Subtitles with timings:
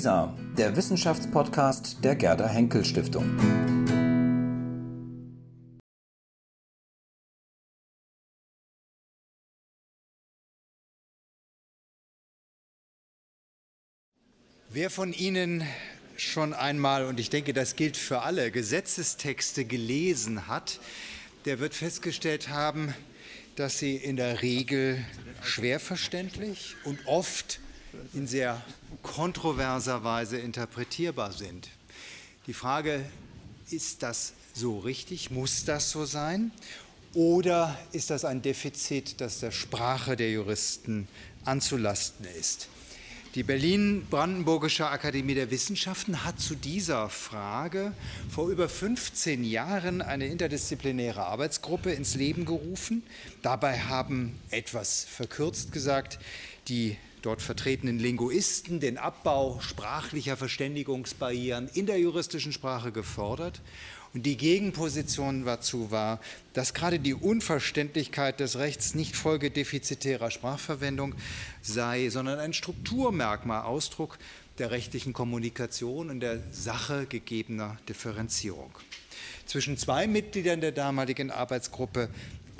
[0.00, 3.36] WISA, der Wissenschaftspodcast der Gerda Henkel Stiftung.
[14.70, 15.64] Wer von Ihnen
[16.16, 20.80] schon einmal, und ich denke, das gilt für alle, Gesetzestexte gelesen hat,
[21.44, 22.94] der wird festgestellt haben,
[23.54, 25.04] dass sie in der Regel
[25.42, 27.60] schwer verständlich und oft
[28.14, 28.62] in sehr
[29.02, 31.68] kontroverser Weise interpretierbar sind.
[32.46, 33.04] Die Frage,
[33.70, 35.30] ist das so richtig?
[35.30, 36.50] Muss das so sein?
[37.14, 41.08] Oder ist das ein Defizit, das der Sprache der Juristen
[41.44, 42.68] anzulasten ist?
[43.36, 47.92] Die Berlin-Brandenburgische Akademie der Wissenschaften hat zu dieser Frage
[48.28, 53.04] vor über 15 Jahren eine interdisziplinäre Arbeitsgruppe ins Leben gerufen.
[53.42, 56.18] Dabei haben, etwas verkürzt gesagt,
[56.66, 63.60] die dort vertretenen Linguisten den Abbau sprachlicher Verständigungsbarrieren in der juristischen Sprache gefordert
[64.12, 66.20] und die Gegenposition dazu war,
[66.52, 71.14] dass gerade die Unverständlichkeit des Rechts nicht Folge defizitärer Sprachverwendung
[71.62, 74.18] sei, sondern ein Strukturmerkmal, Ausdruck
[74.58, 78.72] der rechtlichen Kommunikation und der Sache gegebener Differenzierung.
[79.46, 82.08] Zwischen zwei Mitgliedern der damaligen Arbeitsgruppe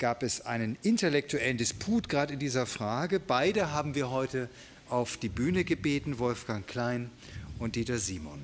[0.01, 3.19] gab es einen intellektuellen Disput gerade in dieser Frage.
[3.19, 4.49] Beide haben wir heute
[4.89, 7.11] auf die Bühne gebeten, Wolfgang Klein
[7.59, 8.41] und Dieter Simon.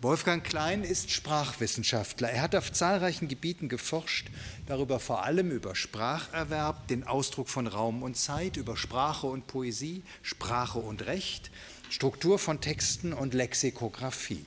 [0.00, 2.30] Wolfgang Klein ist Sprachwissenschaftler.
[2.30, 4.28] Er hat auf zahlreichen Gebieten geforscht,
[4.66, 10.04] darüber vor allem über Spracherwerb, den Ausdruck von Raum und Zeit, über Sprache und Poesie,
[10.22, 11.50] Sprache und Recht,
[11.90, 14.46] Struktur von Texten und Lexikographie.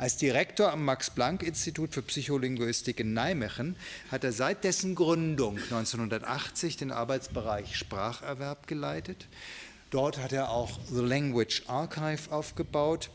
[0.00, 3.76] Als Direktor am Max-Planck-Institut für Psycholinguistik in Nijmegen
[4.10, 9.28] hat er seit dessen Gründung 1980 den Arbeitsbereich Spracherwerb geleitet.
[9.90, 13.10] Dort hat er auch The Language Archive aufgebaut,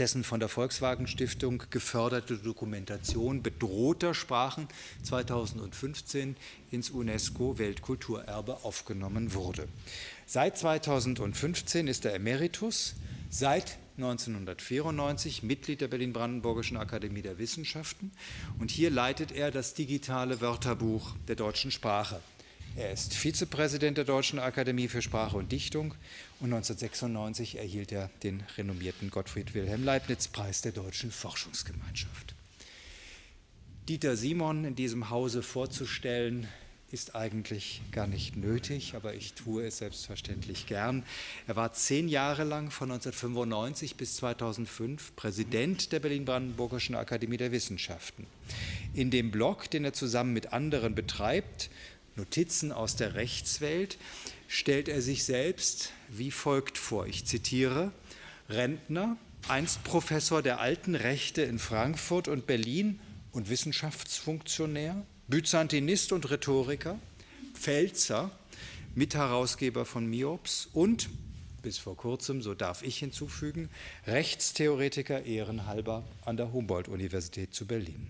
[0.00, 4.66] dessen von der Volkswagen Stiftung geförderte Dokumentation bedrohter Sprachen
[5.04, 6.36] 2015
[6.72, 9.68] ins UNESCO Weltkulturerbe aufgenommen wurde.
[10.26, 12.96] Seit 2015 ist er Emeritus,
[13.30, 18.12] seit 1994 Mitglied der Berlin-Brandenburgischen Akademie der Wissenschaften
[18.60, 22.20] und hier leitet er das digitale Wörterbuch der deutschen Sprache.
[22.76, 25.94] Er ist Vizepräsident der Deutschen Akademie für Sprache und Dichtung
[26.38, 32.36] und 1996 erhielt er den renommierten Gottfried Wilhelm Leibniz Preis der Deutschen Forschungsgemeinschaft.
[33.88, 36.46] Dieter Simon in diesem Hause vorzustellen,
[36.90, 41.04] ist eigentlich gar nicht nötig, aber ich tue es selbstverständlich gern.
[41.46, 48.26] Er war zehn Jahre lang von 1995 bis 2005 Präsident der Berlin-Brandenburgischen Akademie der Wissenschaften.
[48.94, 51.68] In dem Blog, den er zusammen mit anderen betreibt,
[52.16, 53.98] Notizen aus der Rechtswelt,
[54.48, 57.06] stellt er sich selbst wie folgt vor.
[57.06, 57.92] Ich zitiere,
[58.48, 62.98] Rentner, einst Professor der alten Rechte in Frankfurt und Berlin
[63.30, 66.98] und Wissenschaftsfunktionär, Byzantinist und Rhetoriker,
[67.52, 68.30] Pfälzer,
[68.94, 71.10] Mitherausgeber von Miops und,
[71.62, 73.68] bis vor kurzem, so darf ich hinzufügen,
[74.06, 78.06] Rechtstheoretiker ehrenhalber an der Humboldt-Universität zu Berlin.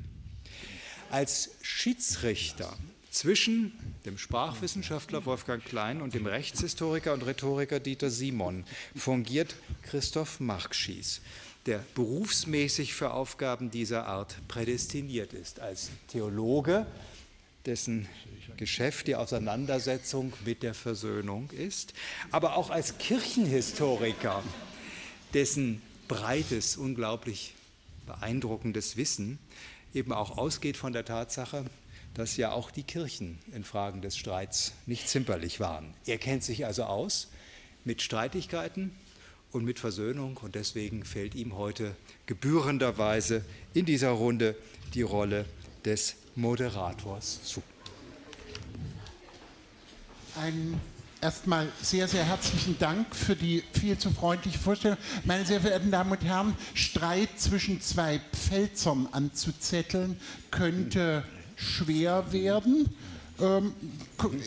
[1.10, 2.76] Als Schiedsrichter
[3.10, 3.72] zwischen
[4.04, 8.64] dem Sprachwissenschaftler Wolfgang Klein und dem Rechtshistoriker und Rhetoriker Dieter Simon
[8.94, 11.20] fungiert Christoph Markschies,
[11.68, 16.86] der berufsmäßig für Aufgaben dieser Art prädestiniert ist, als Theologe,
[17.66, 18.08] dessen
[18.56, 21.92] Geschäft die Auseinandersetzung mit der Versöhnung ist,
[22.30, 24.42] aber auch als Kirchenhistoriker,
[25.34, 27.52] dessen breites, unglaublich
[28.06, 29.38] beeindruckendes Wissen
[29.92, 31.66] eben auch ausgeht von der Tatsache,
[32.14, 35.92] dass ja auch die Kirchen in Fragen des Streits nicht zimperlich waren.
[36.06, 37.28] Er kennt sich also aus
[37.84, 38.90] mit Streitigkeiten
[39.52, 43.44] und mit Versöhnung und deswegen fällt ihm heute gebührenderweise
[43.74, 44.54] in dieser Runde
[44.94, 45.46] die Rolle
[45.84, 47.62] des Moderators zu.
[50.36, 50.80] Ein
[51.20, 54.98] erstmal sehr, sehr herzlichen Dank für die viel zu freundliche Vorstellung.
[55.24, 60.20] Meine sehr verehrten Damen und Herren, Streit zwischen zwei Pfälzern anzuzetteln
[60.50, 61.24] könnte
[61.56, 62.88] schwer werden.
[63.40, 63.72] Ähm,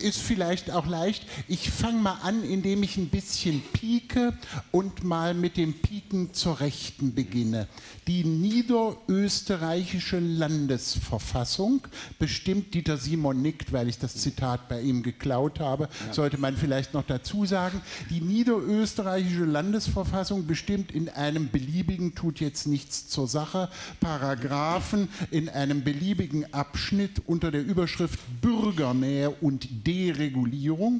[0.01, 1.25] ist vielleicht auch leicht.
[1.47, 4.37] Ich fange mal an, indem ich ein bisschen pieke
[4.71, 7.67] und mal mit dem Piken zur Rechten beginne.
[8.11, 11.87] Die niederösterreichische Landesverfassung
[12.19, 16.13] bestimmt, Dieter Simon nickt, weil ich das Zitat bei ihm geklaut habe, ja.
[16.13, 22.67] sollte man vielleicht noch dazu sagen, die niederösterreichische Landesverfassung bestimmt in einem beliebigen, tut jetzt
[22.67, 23.69] nichts zur Sache,
[24.01, 30.99] Paragraphen in einem beliebigen Abschnitt unter der Überschrift Bürgernähe und Deregulierung.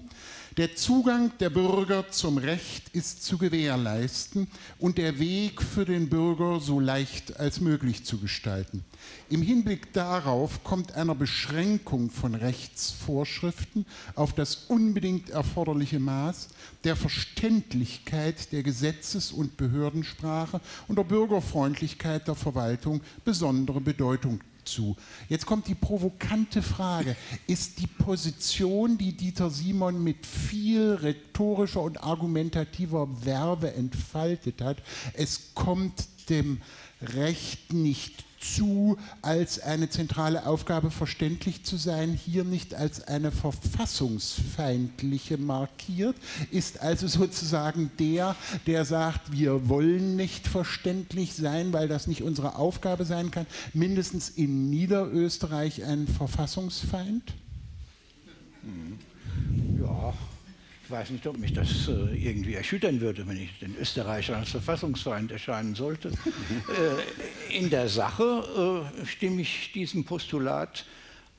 [0.58, 4.48] Der Zugang der Bürger zum Recht ist zu gewährleisten
[4.80, 7.01] und der Weg für den Bürger so leicht
[7.38, 8.84] als möglich zu gestalten.
[9.30, 16.50] Im Hinblick darauf kommt einer Beschränkung von Rechtsvorschriften auf das unbedingt erforderliche Maß
[16.84, 24.96] der Verständlichkeit der Gesetzes- und Behördensprache und der Bürgerfreundlichkeit der Verwaltung besondere Bedeutung zu.
[25.30, 27.16] Jetzt kommt die provokante Frage,
[27.48, 34.78] ist die Position, die Dieter Simon mit viel rhetorischer und argumentativer Werbe entfaltet hat,
[35.14, 36.62] es kommt dem
[37.02, 45.38] Recht nicht zu, als eine zentrale Aufgabe verständlich zu sein, hier nicht als eine verfassungsfeindliche
[45.38, 46.16] markiert,
[46.50, 52.56] ist also sozusagen der, der sagt, wir wollen nicht verständlich sein, weil das nicht unsere
[52.56, 57.34] Aufgabe sein kann, mindestens in Niederösterreich ein Verfassungsfeind?
[59.80, 60.14] Ja,
[60.92, 65.32] weiß nicht, ob mich das äh, irgendwie erschüttern würde, wenn ich den Österreichern als Verfassungsfeind
[65.32, 66.10] erscheinen sollte.
[67.50, 70.86] äh, in der Sache äh, stimme ich diesem Postulat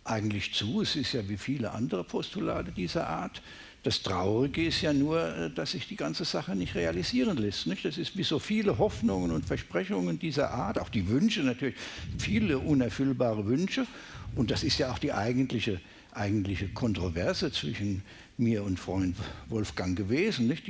[0.04, 0.82] eigentlich zu.
[0.82, 3.42] Es ist ja wie viele andere Postulate dieser Art.
[3.84, 7.66] Das Traurige ist ja nur, äh, dass sich die ganze Sache nicht realisieren lässt.
[7.66, 7.84] Nicht?
[7.84, 11.74] Das ist wie so viele Hoffnungen und Versprechungen dieser Art, auch die Wünsche natürlich,
[12.18, 13.86] viele unerfüllbare Wünsche.
[14.34, 15.80] Und das ist ja auch die eigentliche,
[16.12, 18.02] eigentliche Kontroverse zwischen
[18.42, 19.16] mir und Freund
[19.48, 20.48] Wolfgang gewesen.
[20.48, 20.62] Nicht?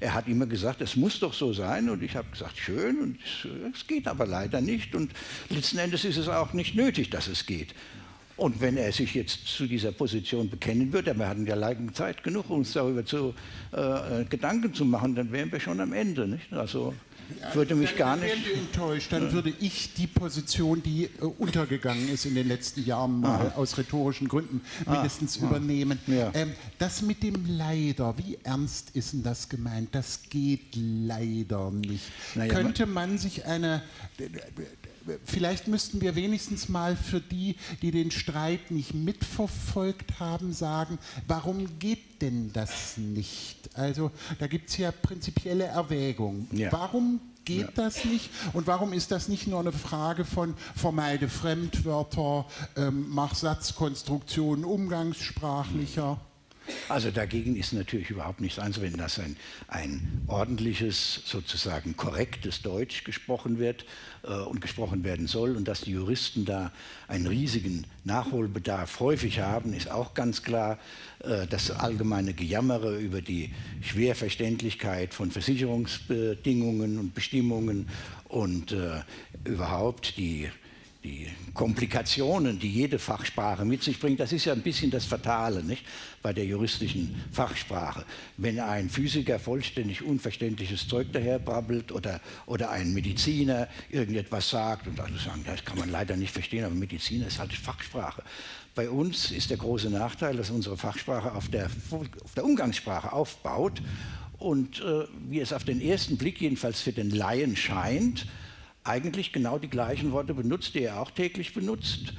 [0.00, 3.18] er hat immer gesagt, es muss doch so sein und ich habe gesagt, schön und
[3.74, 5.12] es geht aber leider nicht und
[5.48, 7.74] letzten Endes ist es auch nicht nötig, dass es geht.
[8.36, 12.22] Und wenn er sich jetzt zu dieser Position bekennen würde, wir hatten ja leider Zeit
[12.22, 13.34] genug, uns darüber zu,
[13.72, 16.28] äh, Gedanken zu machen, dann wären wir schon am Ende.
[16.28, 16.52] Nicht?
[16.52, 16.92] Also
[17.40, 18.34] ja, würde mich dann, gar nicht.
[18.54, 19.12] enttäuscht.
[19.12, 23.78] Dann würde ich die Position, die äh, untergegangen ist in den letzten Jahren mal aus
[23.78, 24.92] rhetorischen Gründen, ah.
[24.92, 25.46] mindestens ah.
[25.46, 25.98] übernehmen.
[26.06, 26.30] Ja.
[26.34, 29.94] Ähm, das mit dem Leider, wie ernst ist denn das gemeint?
[29.94, 32.04] Das geht leider nicht.
[32.34, 33.82] Naja, Könnte man sich eine
[35.24, 41.78] vielleicht müssten wir wenigstens mal für die, die den Streit nicht mitverfolgt haben, sagen, warum
[41.78, 43.70] geht denn das nicht?
[43.74, 46.48] Also da gibt es ja prinzipielle Erwägungen.
[46.52, 46.72] Ja.
[46.72, 47.72] Warum geht ja.
[47.74, 48.30] das nicht?
[48.52, 56.20] Und warum ist das nicht nur eine Frage von vermeide Fremdwörter, ähm, mach Satzkonstruktionen umgangssprachlicher?
[56.88, 59.36] Also dagegen ist natürlich überhaupt nichts einzuwenden, dass ein,
[59.68, 63.84] ein ordentliches, sozusagen korrektes Deutsch gesprochen wird
[64.22, 66.72] äh, und gesprochen werden soll und dass die Juristen da
[67.08, 70.78] einen riesigen Nachholbedarf häufig haben, ist auch ganz klar.
[71.20, 73.50] Äh, das allgemeine Gejammere über die
[73.82, 77.88] Schwerverständlichkeit von Versicherungsbedingungen und Bestimmungen
[78.28, 79.02] und äh,
[79.44, 80.50] überhaupt die
[81.06, 85.62] die Komplikationen, die jede Fachsprache mit sich bringt, das ist ja ein bisschen das Fatale
[85.62, 85.84] nicht?
[86.26, 88.04] bei der juristischen Fachsprache.
[88.36, 95.16] Wenn ein Physiker vollständig unverständliches Zeug daherbrabbelt oder, oder ein Mediziner irgendetwas sagt und alle
[95.18, 98.24] sagen, das kann man leider nicht verstehen, aber Mediziner ist halt Fachsprache.
[98.74, 101.70] Bei uns ist der große Nachteil, dass unsere Fachsprache auf der,
[102.24, 103.80] auf der Umgangssprache aufbaut
[104.38, 108.26] und äh, wie es auf den ersten Blick jedenfalls für den Laien scheint,
[108.86, 112.12] eigentlich genau die gleichen Worte benutzt, die er auch täglich benutzt.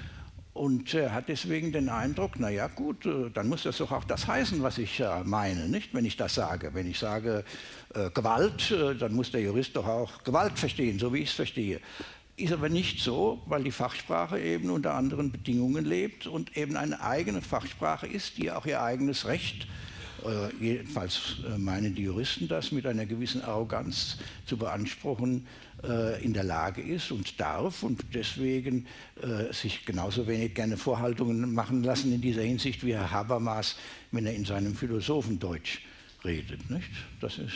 [0.53, 4.25] Und er hat deswegen den Eindruck, naja gut, äh, dann muss das doch auch das
[4.25, 5.93] heißen, was ich äh, meine, nicht?
[5.93, 6.71] Wenn ich das sage.
[6.73, 7.43] Wenn ich sage
[7.93, 11.35] äh, Gewalt, äh, dann muss der Jurist doch auch Gewalt verstehen, so wie ich es
[11.35, 11.79] verstehe.
[12.37, 17.01] Ist aber nicht so, weil die Fachsprache eben unter anderen Bedingungen lebt und eben eine
[17.01, 19.67] eigene Fachsprache ist, die auch ihr eigenes Recht äh,
[20.59, 25.47] jedenfalls äh, meinen die Juristen das mit einer gewissen Arroganz zu beanspruchen,
[25.83, 28.87] äh, in der Lage ist und darf und deswegen
[29.21, 33.75] äh, sich genauso wenig gerne Vorhaltungen machen lassen in dieser Hinsicht wie Herr Habermas,
[34.11, 35.79] wenn er in seinem Philosophendeutsch
[36.25, 36.69] redet.
[36.69, 36.89] Nicht?
[37.21, 37.53] Das ist.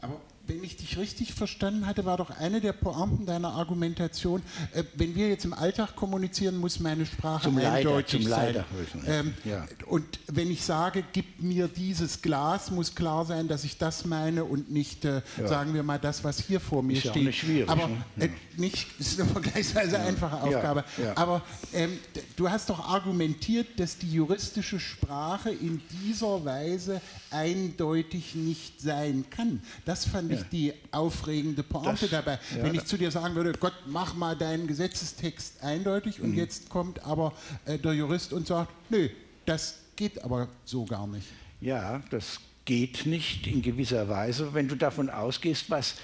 [0.00, 4.84] Aber wenn ich dich richtig verstanden hatte, war doch eine der Pointen deiner Argumentation, äh,
[4.94, 8.46] wenn wir jetzt im Alltag kommunizieren, muss meine Sprache zum eindeutig zum sein.
[8.46, 8.64] Leider.
[9.06, 9.66] Ähm, ja.
[9.86, 14.44] Und wenn ich sage, gib mir dieses Glas, muss klar sein, dass ich das meine
[14.44, 15.48] und nicht, äh, ja.
[15.48, 17.16] sagen wir mal, das, was hier vor mir ist steht.
[17.16, 17.68] Ja nicht schwierig.
[17.68, 18.24] Aber ne?
[18.26, 20.84] äh, nicht, ist eine vergleichsweise einfache Aufgabe.
[21.14, 21.98] Aber ähm,
[22.36, 27.00] du hast doch argumentiert, dass die juristische Sprache in dieser Weise
[27.30, 29.60] eindeutig nicht sein kann.
[29.84, 32.38] Das fand ich die aufregende Pointe das, dabei.
[32.56, 36.38] Ja, Wenn ich zu dir sagen würde, Gott, mach mal deinen Gesetzestext eindeutig und mhm.
[36.38, 37.32] jetzt kommt aber
[37.64, 39.08] äh, der Jurist und sagt, nö,
[39.44, 41.26] das geht aber so gar nicht.
[41.60, 45.96] Ja, das geht nicht in gewisser Weise, wenn du davon ausgehst, was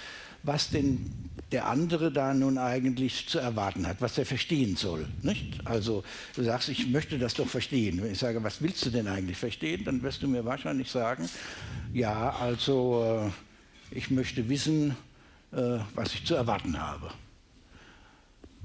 [0.42, 1.10] was denn
[1.52, 5.06] der andere da nun eigentlich zu erwarten hat, was er verstehen soll.
[5.22, 5.60] Nicht?
[5.64, 6.02] Also
[6.34, 8.02] du sagst, ich möchte das doch verstehen.
[8.02, 11.28] Wenn ich sage, was willst du denn eigentlich verstehen, dann wirst du mir wahrscheinlich sagen,
[11.92, 13.30] ja, also äh,
[13.94, 14.96] ich möchte wissen,
[15.52, 17.11] äh, was ich zu erwarten habe.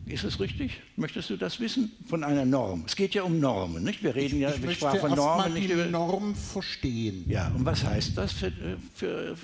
[0.05, 0.81] Ist es richtig?
[0.96, 1.91] Möchtest du das wissen?
[2.07, 2.84] Von einer Norm.
[2.88, 4.01] Es geht ja um Normen, nicht?
[4.03, 5.53] Wir reden ja, ich wir sprachen von Normen.
[5.53, 7.25] Nicht über Norm verstehen.
[7.27, 8.51] Ja, und was heißt das für,
[8.96, 9.36] für,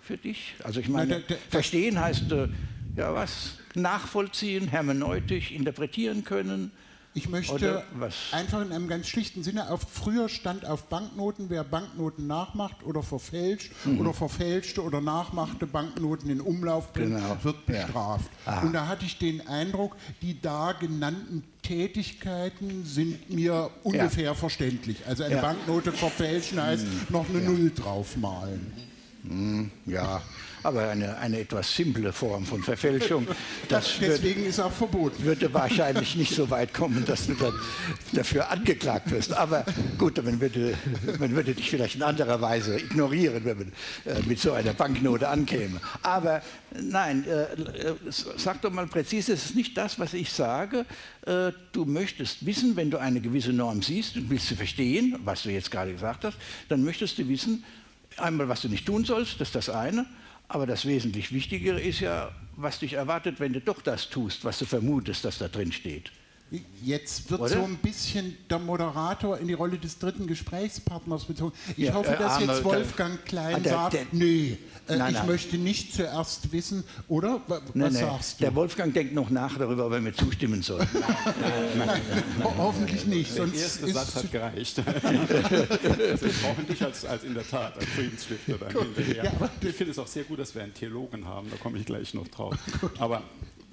[0.00, 0.54] für dich?
[0.62, 2.48] Also ich meine, Na, der, der, verstehen heißt, äh,
[2.96, 6.70] ja was, nachvollziehen, hermeneutisch interpretieren können,
[7.14, 7.84] ich möchte
[8.32, 13.02] einfach in einem ganz schlichten Sinne, auf, früher stand auf Banknoten, wer Banknoten nachmacht oder
[13.02, 14.00] verfälscht mhm.
[14.00, 17.36] oder verfälschte oder nachmachte Banknoten in Umlauf bringt, genau.
[17.42, 18.30] wird bestraft.
[18.46, 18.60] Ja.
[18.62, 24.34] Und da hatte ich den Eindruck, die da genannten Tätigkeiten sind mir ungefähr ja.
[24.34, 25.06] verständlich.
[25.06, 25.40] Also eine ja.
[25.42, 27.06] Banknote verfälschen heißt mhm.
[27.10, 28.72] noch eine Null draufmalen.
[29.22, 29.70] Mhm.
[29.86, 30.22] Ja,
[30.62, 33.26] aber eine, eine etwas simple Form von Verfälschung.
[33.68, 35.24] Das Deswegen wird, ist auch verboten.
[35.24, 37.54] Würde wahrscheinlich nicht so weit kommen, dass du dann
[38.12, 39.32] dafür angeklagt wirst.
[39.32, 39.64] Aber
[39.98, 40.74] gut, man würde,
[41.18, 43.72] man würde dich vielleicht in anderer Weise ignorieren, wenn man
[44.04, 45.80] äh, mit so einer Banknote ankäme.
[46.02, 46.42] Aber
[46.80, 50.84] nein, äh, äh sag doch mal präzise, es ist nicht das, was ich sage.
[51.26, 55.44] Äh, du möchtest wissen, wenn du eine gewisse Norm siehst und willst sie verstehen, was
[55.44, 56.36] du jetzt gerade gesagt hast,
[56.68, 57.64] dann möchtest du wissen,
[58.18, 60.06] einmal, was du nicht tun sollst, das ist das eine.
[60.52, 64.58] Aber das wesentlich Wichtigere ist ja, was dich erwartet, wenn du doch das tust, was
[64.58, 66.12] du vermutest, dass da drin steht.
[66.82, 67.50] Jetzt wird Oder?
[67.50, 71.52] so ein bisschen der Moderator in die Rolle des dritten Gesprächspartners bezogen.
[71.76, 75.12] Ich ja, hoffe, dass äh, jetzt Wolfgang Klein ah, der, sagt, der, nee, äh, nein,
[75.12, 75.26] ich nein.
[75.26, 77.40] möchte nicht zuerst wissen, oder?
[77.46, 78.44] Was nein, sagst du?
[78.44, 80.80] Der Wolfgang denkt noch nach darüber, ob er mir zustimmen soll.
[81.76, 82.00] nein,
[82.58, 83.36] hoffentlich nicht.
[83.38, 84.78] Der erste Satz hat gereicht.
[84.78, 85.18] also
[86.26, 89.24] wir brauchen dich als, als in der Tat als Friedensstifter dann hinterher.
[89.24, 91.86] Ja, ich finde es auch sehr gut, dass wir einen Theologen haben, da komme ich
[91.86, 92.54] gleich noch drauf.
[92.98, 93.22] Aber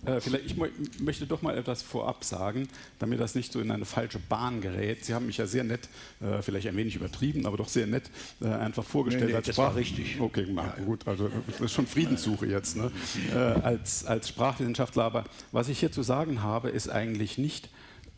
[0.06, 0.56] äh, vielleicht, ich
[1.00, 2.68] möchte doch mal etwas vorab sagen,
[3.00, 5.04] damit das nicht so in eine falsche Bahn gerät.
[5.04, 5.90] Sie haben mich ja sehr nett,
[6.22, 8.10] äh, vielleicht ein wenig übertrieben, aber doch sehr nett
[8.42, 10.20] äh, einfach vorgestellt nee, nee, als das Sprach war richtig.
[10.20, 12.92] Okay, ja, gut, also das ist schon Friedenssuche jetzt, ne?
[13.34, 15.04] Äh, als, als Sprachwissenschaftler.
[15.04, 17.70] Aber was ich hier zu sagen habe, ist eigentlich nicht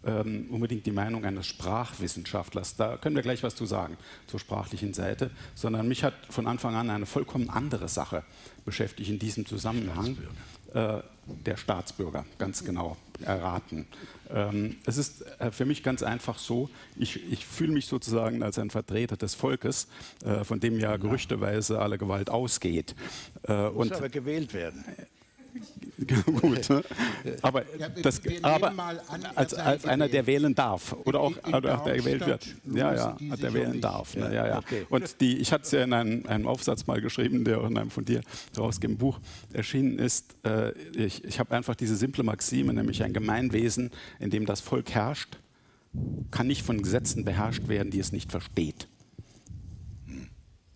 [0.06, 2.76] ähm, unbedingt die Meinung eines Sprachwissenschaftlers.
[2.76, 3.98] Da können wir gleich was zu sagen
[4.28, 8.24] zur sprachlichen Seite, sondern mich hat von Anfang an eine vollkommen andere Sache
[8.66, 10.18] beschäftigt in diesem Zusammenhang.
[10.74, 11.02] Äh,
[11.46, 13.86] der Staatsbürger, ganz genau erraten.
[14.30, 18.58] Ähm, es ist äh, für mich ganz einfach so, ich, ich fühle mich sozusagen als
[18.58, 19.88] ein Vertreter des Volkes,
[20.24, 22.96] äh, von dem ja gerüchteweise alle Gewalt ausgeht.
[23.48, 24.84] Äh, Muss und aber gewählt werden.
[26.06, 26.84] Gut,
[27.42, 31.98] aber, ja, das, aber an, als, als einer, der wählen darf oder auch oder der
[31.98, 32.56] gewählt wird.
[32.74, 34.16] Ja, ja, der wählen darf.
[34.16, 34.34] Ne?
[34.34, 34.58] Ja, ja.
[34.60, 34.86] Okay.
[34.90, 37.78] Und die, ich hatte es ja in einem, einem, Aufsatz mal geschrieben, der auch in
[37.78, 38.22] einem von dir
[38.56, 39.20] herausgegebenen Buch
[39.54, 40.36] erschienen ist.
[40.44, 44.92] Äh, ich, ich habe einfach diese simple Maxime, nämlich ein Gemeinwesen, in dem das Volk
[44.92, 45.38] herrscht,
[46.32, 48.88] kann nicht von Gesetzen beherrscht werden, die es nicht versteht.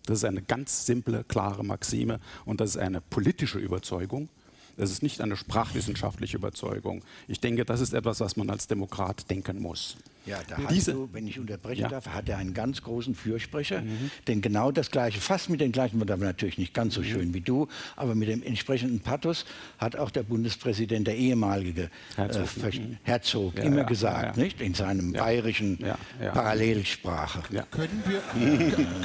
[0.04, 4.28] Das ist eine ganz simple, klare Maxime und das ist eine politische Überzeugung.
[4.76, 7.02] Das ist nicht eine sprachwissenschaftliche Überzeugung.
[7.28, 9.96] Ich denke, das ist etwas, was man als Demokrat denken muss.
[10.26, 11.88] Ja, da hast du, wenn ich unterbrechen ja.
[11.88, 14.10] darf, hat er einen ganz großen Fürsprecher, mhm.
[14.26, 17.04] denn genau das Gleiche, fast mit den gleichen Worten, natürlich nicht ganz so mhm.
[17.04, 19.44] schön wie du, aber mit dem entsprechenden Pathos
[19.78, 22.80] hat auch der Bundespräsident, der ehemalige Herzog, äh.
[23.04, 24.60] Herzog ja, immer ja, gesagt, nicht?
[24.60, 25.78] In seinem bayerischen
[26.32, 27.42] Parallelsprache.
[27.70, 28.20] Können, wir,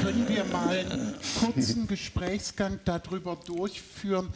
[0.01, 4.29] können wir mal einen kurzen Gesprächsgang darüber durchführen,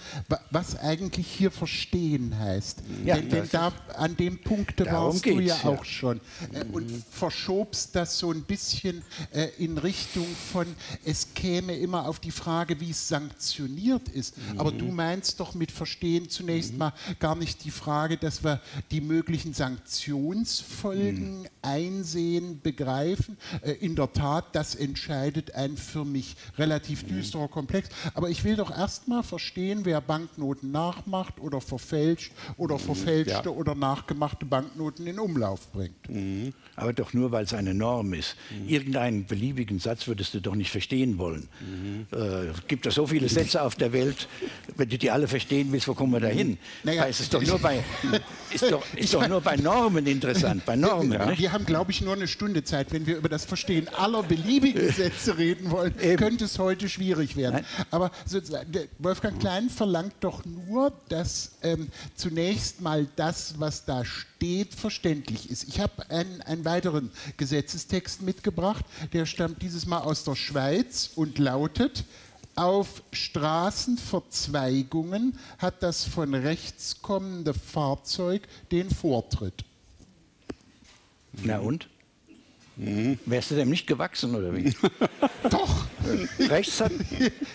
[0.51, 2.83] was eigentlich hier verstehen heißt?
[3.05, 6.21] denn, denn da, an dem Punkt warst du ja auch schon.
[6.75, 10.67] Und verschobst das so ein bisschen äh, in Richtung von,
[11.03, 14.37] es käme immer auf die Frage, wie es sanktioniert ist.
[14.37, 14.59] Mhm.
[14.59, 16.79] Aber du meinst doch mit Verstehen zunächst mhm.
[16.79, 21.47] mal gar nicht die Frage, dass wir die möglichen Sanktionsfolgen mhm.
[21.61, 23.37] einsehen, begreifen.
[23.61, 27.07] Äh, in der Tat, das entscheidet ein für mich relativ mhm.
[27.07, 27.89] düsterer Komplex.
[28.13, 32.79] Aber ich will doch erst mal verstehen, wer Banknoten nachmacht oder verfälscht oder mhm.
[32.79, 33.49] verfälschte ja.
[33.49, 36.09] oder nachgemachte Banknoten in Umlauf bringt.
[36.09, 38.35] Mhm aber doch nur, weil es eine Norm ist.
[38.49, 38.69] Mhm.
[38.69, 41.47] Irgendeinen beliebigen Satz würdest du doch nicht verstehen wollen.
[41.59, 42.07] Mhm.
[42.11, 44.27] Äh, gibt es so viele Sätze auf der Welt,
[44.75, 46.57] wenn du die alle verstehen willst, wo kommen wir da hin?
[46.83, 47.83] Naja, es ist doch nur bei,
[48.53, 51.13] ist doch, ist doch nur bei Normen interessant, bei Normen.
[51.13, 51.37] Ja.
[51.37, 52.91] Wir haben, glaube ich, nur eine Stunde Zeit.
[52.91, 56.17] Wenn wir über das Verstehen aller beliebigen Sätze reden wollen, Eben.
[56.17, 57.55] könnte es heute schwierig werden.
[57.55, 57.65] Nein.
[57.91, 58.11] Aber
[58.99, 65.67] Wolfgang Klein verlangt doch nur, dass ähm, zunächst mal das, was da steht, verständlich ist.
[65.67, 71.39] Ich habe einen, einen weiteren Gesetzestext mitgebracht, der stammt dieses Mal aus der Schweiz und
[71.39, 72.05] lautet,
[72.55, 79.65] Auf Straßenverzweigungen hat das von rechts kommende Fahrzeug den Vortritt.
[81.43, 81.89] Na und?
[82.77, 83.19] Mhm.
[83.25, 84.73] Wärst du dem nicht gewachsen oder wie?
[85.49, 85.85] Doch.
[86.39, 86.91] Rechts hat.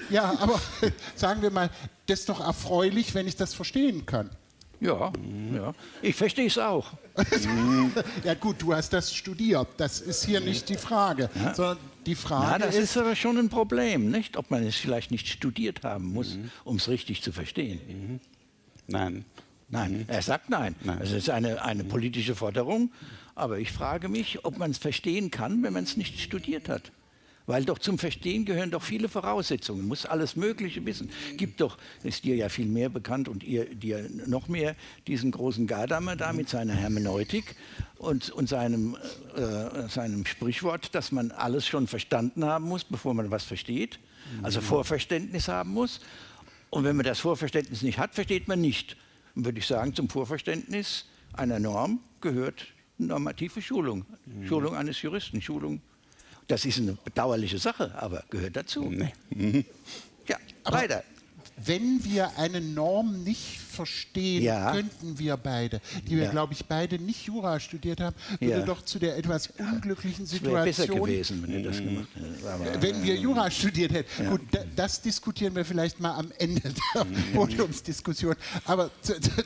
[0.09, 0.61] Ja, aber
[1.14, 1.69] sagen wir mal,
[2.11, 4.31] das ist doch erfreulich, wenn ich das verstehen kann.
[4.81, 5.12] Ja,
[5.55, 5.75] ja.
[6.00, 6.93] ich verstehe es auch.
[8.25, 9.69] ja gut, du hast das studiert.
[9.76, 11.55] Das ist hier nicht die Frage, ja.
[11.55, 14.38] sondern die Frage Na, das ist, ist, aber schon ein Problem, nicht?
[14.38, 16.50] Ob man es vielleicht nicht studiert haben muss, mhm.
[16.64, 17.81] um es richtig zu verstehen.
[17.87, 18.21] Mhm.
[18.87, 19.25] Nein.
[19.69, 20.05] Nein, mhm.
[20.09, 20.75] er sagt nein.
[20.83, 20.99] nein.
[20.99, 22.90] Das ist eine, eine politische Forderung.
[23.35, 26.90] Aber ich frage mich, ob man es verstehen kann, wenn man es nicht studiert hat.
[27.47, 29.87] Weil doch zum Verstehen gehören doch viele Voraussetzungen.
[29.88, 31.11] Muss alles Mögliche wissen.
[31.37, 35.66] Gibt doch, ist dir ja viel mehr bekannt und ihr dir noch mehr, diesen großen
[35.66, 37.56] Gadamer da mit seiner Hermeneutik
[37.99, 38.97] und, und seinem,
[39.35, 43.99] äh, seinem Sprichwort, dass man alles schon verstanden haben muss, bevor man was versteht.
[44.42, 46.00] Also Vorverständnis haben muss.
[46.70, 48.97] Und wenn man das Vorverständnis nicht hat, versteht man nicht.
[49.35, 52.66] Und würde ich sagen, zum Vorverständnis einer Norm gehört
[52.99, 54.04] normative Schulung.
[54.26, 54.47] Mhm.
[54.47, 55.80] Schulung eines Juristen, Schulung.
[56.50, 58.83] Das ist eine bedauerliche Sache, aber gehört dazu.
[58.90, 59.12] Nee.
[59.30, 59.64] Mhm.
[60.26, 61.04] Ja, aber weiter.
[61.64, 64.72] Wenn wir eine Norm nicht verstehen ja.
[64.72, 66.30] könnten wir beide, die wir, ja.
[66.30, 68.66] glaube ich, beide nicht Jura studiert haben, würde ja.
[68.66, 70.64] doch zu der etwas unglücklichen Situation.
[70.64, 72.82] besser gewesen, wenn das gemacht hättet.
[72.82, 74.28] Wenn wir Jura studiert hätten.
[74.28, 74.40] Gut,
[74.76, 76.62] das diskutieren wir vielleicht mal am Ende
[76.94, 77.32] der mhm.
[77.34, 78.34] Podiumsdiskussion.
[78.64, 78.90] Aber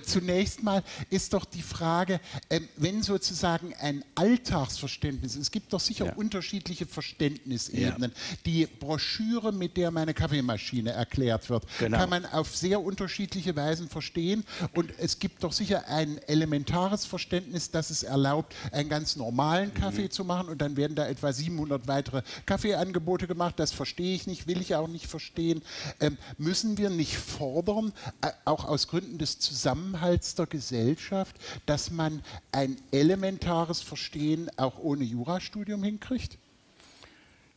[0.05, 6.17] zunächst mal ist doch die Frage, ähm, wenn sozusagen ein Alltagsverständnis, es gibt doch sicher
[6.17, 8.13] unterschiedliche Verständnisebenen.
[8.47, 11.99] Die Broschüre, mit der meine Kaffeemaschine erklärt wird, genau.
[11.99, 14.45] kann man auf sehr unterschiedliche Weisen verstehen verstehen.
[14.75, 20.05] Und es gibt doch sicher ein elementares Verständnis, das es erlaubt, einen ganz normalen Kaffee
[20.05, 20.11] mhm.
[20.11, 20.49] zu machen.
[20.49, 23.55] Und dann werden da etwa 700 weitere Kaffeeangebote gemacht.
[23.59, 25.63] Das verstehe ich nicht, will ich auch nicht verstehen.
[26.01, 32.23] Ähm, müssen wir nicht fordern, äh, auch aus Gründen des Zusammenhalts der Gesellschaft, dass man
[32.53, 36.39] ein elementares Verstehen auch ohne Jurastudium hinkriegt?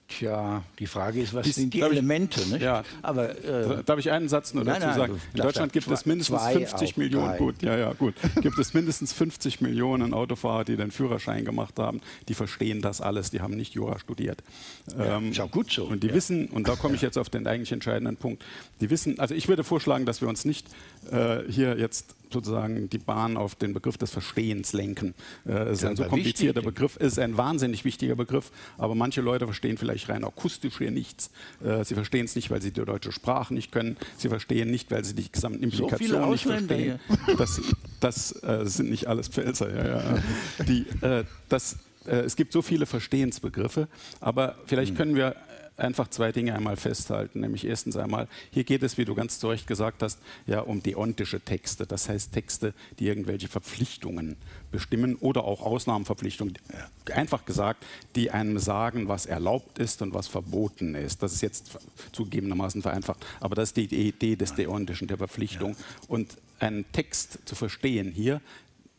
[0.07, 2.39] Tja, die Frage ist, was Dies, sind die Elemente?
[2.39, 2.83] Ich, ja.
[3.01, 5.21] Aber, äh, darf ich einen Satz nur nein, dazu sagen?
[5.33, 7.37] In Deutschland gibt es mindestens 50 Millionen, drei.
[7.37, 11.99] gut, ja, ja, gut, gibt es mindestens 50 Millionen Autofahrer, die den Führerschein gemacht haben.
[12.29, 14.41] Die verstehen das alles, die haben nicht Jura studiert.
[14.97, 15.83] Ja, ähm, ist auch gut so.
[15.83, 16.13] Und die ja.
[16.13, 18.45] wissen, und da komme ich jetzt auf den eigentlich entscheidenden Punkt,
[18.79, 20.67] die wissen, also ich würde vorschlagen, dass wir uns nicht
[21.11, 25.13] äh, hier jetzt sozusagen die Bahn auf den Begriff des Verstehens lenken.
[25.45, 26.75] Äh, es ist ein so komplizierter wichtig.
[26.75, 30.91] Begriff, es ist ein wahnsinnig wichtiger Begriff, aber manche Leute verstehen vielleicht rein akustisch hier
[30.91, 31.31] nichts.
[31.63, 33.97] Äh, sie verstehen es nicht, weil sie die deutsche Sprache nicht können.
[34.17, 36.99] Sie verstehen nicht, weil sie die gesamten Implikationen so nicht verstehen.
[37.37, 37.61] Das,
[37.99, 39.73] das äh, sind nicht alles Pfälzer.
[39.73, 40.23] Ja, ja.
[40.67, 43.87] Die, äh, das, äh, es gibt so viele Verstehensbegriffe,
[44.19, 44.97] aber vielleicht hm.
[44.97, 45.35] können wir
[45.77, 47.39] einfach zwei Dinge einmal festhalten.
[47.39, 50.83] Nämlich erstens einmal, hier geht es, wie du ganz zu Recht gesagt hast, ja um
[50.83, 51.85] deontische Texte.
[51.85, 54.37] Das heißt Texte, die irgendwelche Verpflichtungen
[54.71, 56.57] bestimmen oder auch Ausnahmenverpflichtungen.
[57.13, 57.85] Einfach gesagt,
[58.15, 61.23] die einem sagen, was erlaubt ist und was verboten ist.
[61.23, 61.77] Das ist jetzt
[62.11, 63.25] zugegebenermaßen vereinfacht.
[63.39, 65.75] Aber das ist die Idee des Deontischen, der Verpflichtung.
[66.07, 68.41] Und einen Text zu verstehen hier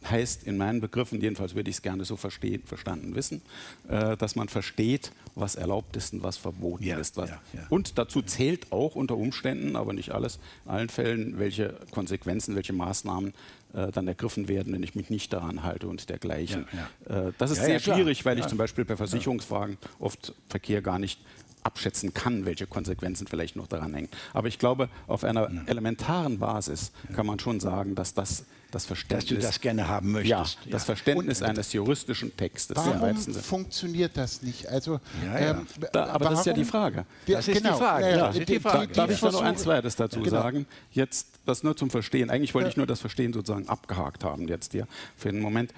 [0.05, 3.43] heißt in meinen Begriffen, jedenfalls würde ich es gerne so verstehen, verstanden wissen,
[3.89, 7.17] äh, dass man versteht, was erlaubt ist und was verboten ja, ist.
[7.17, 7.67] Was ja, ja.
[7.69, 12.73] Und dazu zählt auch unter Umständen, aber nicht alles, in allen Fällen, welche Konsequenzen, welche
[12.73, 13.35] Maßnahmen
[13.75, 16.67] äh, dann ergriffen werden, wenn ich mich nicht daran halte und dergleichen.
[17.09, 21.21] Äh, das ist sehr schwierig, weil ich zum Beispiel bei Versicherungsfragen oft Verkehr gar nicht
[21.63, 24.09] abschätzen kann, welche Konsequenzen vielleicht noch daran hängen.
[24.33, 29.29] Aber ich glaube, auf einer elementaren Basis kann man schon sagen, dass das das Verständnis.
[29.29, 30.31] Dass du das gerne haben möchtest.
[30.31, 30.71] Ja, ja.
[30.73, 32.77] das Verständnis Und, eines juristischen Textes.
[32.77, 34.69] Warum funktioniert das nicht?
[34.69, 35.51] Also, ja, ja.
[35.53, 36.35] Ähm, da, aber warum?
[36.35, 37.07] das ist ja die Frage.
[37.27, 37.73] Das ist genau.
[37.73, 38.17] die Frage.
[38.17, 38.93] Das ist die Frage.
[38.93, 40.43] Darf ich da noch ein zweites dazu genau.
[40.43, 40.67] sagen?
[40.91, 42.29] Jetzt das nur zum Verstehen.
[42.29, 45.73] Eigentlich wollte ich nur das Verstehen sozusagen abgehakt haben jetzt hier für den Moment.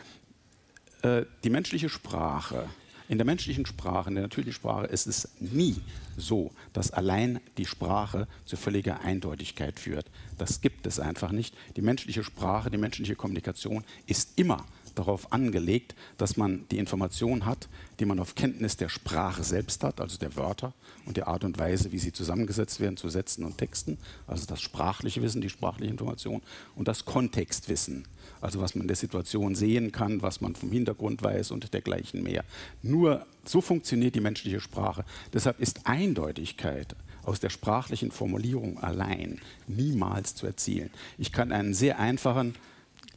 [1.02, 2.68] Äh, die menschliche Sprache
[3.10, 5.74] in der menschlichen Sprache, in der natürlichen Sprache ist es nie
[6.16, 10.06] so, dass allein die Sprache zu völliger Eindeutigkeit führt.
[10.38, 11.56] Das gibt es einfach nicht.
[11.74, 17.68] Die menschliche Sprache, die menschliche Kommunikation ist immer darauf angelegt, dass man die Information hat,
[18.00, 20.72] die man auf Kenntnis der Sprache selbst hat, also der Wörter
[21.06, 24.60] und der Art und Weise, wie sie zusammengesetzt werden zu Sätzen und Texten, also das
[24.60, 26.42] sprachliche Wissen, die sprachliche Information
[26.74, 28.06] und das Kontextwissen
[28.40, 32.22] also was man in der Situation sehen kann, was man vom Hintergrund weiß und dergleichen
[32.22, 32.44] mehr.
[32.82, 35.04] Nur so funktioniert die menschliche Sprache.
[35.32, 40.90] Deshalb ist Eindeutigkeit aus der sprachlichen Formulierung allein niemals zu erzielen.
[41.18, 42.54] Ich kann einen sehr einfachen,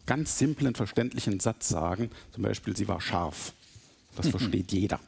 [0.06, 3.54] ganz simplen, verständlichen Satz sagen, zum Beispiel, sie war scharf.
[4.16, 5.00] Das versteht jeder.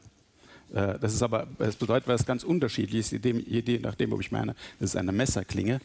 [0.74, 4.92] Äh, das ist aber, es bedeutet was ganz Unterschiedliches, je nachdem, ob ich meine, das
[4.92, 5.80] ist eine Messerklinge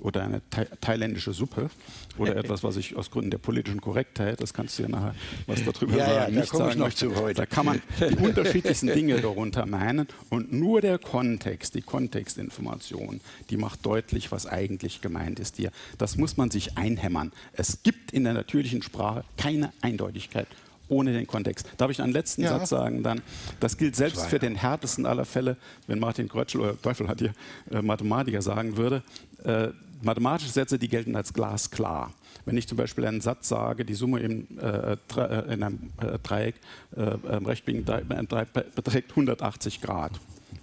[0.00, 0.40] oder eine
[0.80, 1.70] thailändische Suppe
[2.18, 5.14] oder etwas, was ich aus Gründen der politischen Korrektheit, das kannst du ja nachher
[5.46, 7.34] was darüber ja, sagen, ja, nicht da sagen ich noch zu heute.
[7.34, 13.56] Da kann man die unterschiedlichsten Dinge darunter meinen und nur der Kontext, die Kontextinformation, die
[13.56, 15.70] macht deutlich, was eigentlich gemeint ist hier.
[15.98, 17.30] Das muss man sich einhämmern.
[17.52, 20.48] Es gibt in der natürlichen Sprache keine Eindeutigkeit
[20.92, 21.66] ohne den Kontext.
[21.78, 22.50] Darf ich einen letzten ja.
[22.50, 23.22] Satz sagen dann?
[23.60, 27.32] Das gilt selbst für den härtesten aller Fälle, wenn Martin Krötschel oder Teufel hat hier
[27.70, 29.02] äh, Mathematiker sagen würde,
[29.44, 29.68] äh,
[30.02, 32.12] mathematische Sätze, die gelten als glasklar.
[32.44, 36.18] Wenn ich zum Beispiel einen Satz sage, die Summe im, äh, äh in einem äh,
[36.22, 36.56] Dreieck,
[36.96, 40.12] äh, rechtwinkligen Dreieck beträgt 180 Grad.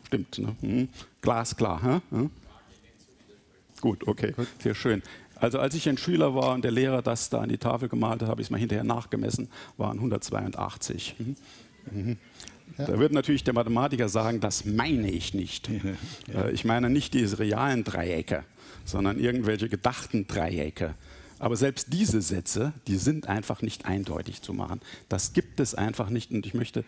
[0.07, 0.55] Stimmt, ne?
[0.61, 0.89] Hm.
[1.21, 2.01] glasklar.
[2.09, 2.29] Hm?
[3.81, 5.01] Gut, okay, sehr schön.
[5.39, 8.21] Also als ich ein Schüler war und der Lehrer das da an die Tafel gemalt
[8.21, 11.15] hat, habe ich es mal hinterher nachgemessen, waren 182.
[11.17, 11.35] Mhm.
[11.91, 12.17] Mhm.
[12.77, 12.85] Ja.
[12.85, 15.69] Da wird natürlich der Mathematiker sagen, das meine ich nicht.
[15.69, 15.79] Ja.
[16.45, 18.43] Äh, ich meine nicht diese realen Dreiecke,
[18.85, 20.93] sondern irgendwelche gedachten Dreiecke.
[21.39, 24.81] Aber selbst diese Sätze, die sind einfach nicht eindeutig zu machen.
[25.07, 26.31] Das gibt es einfach nicht.
[26.31, 26.83] Und ich möchte,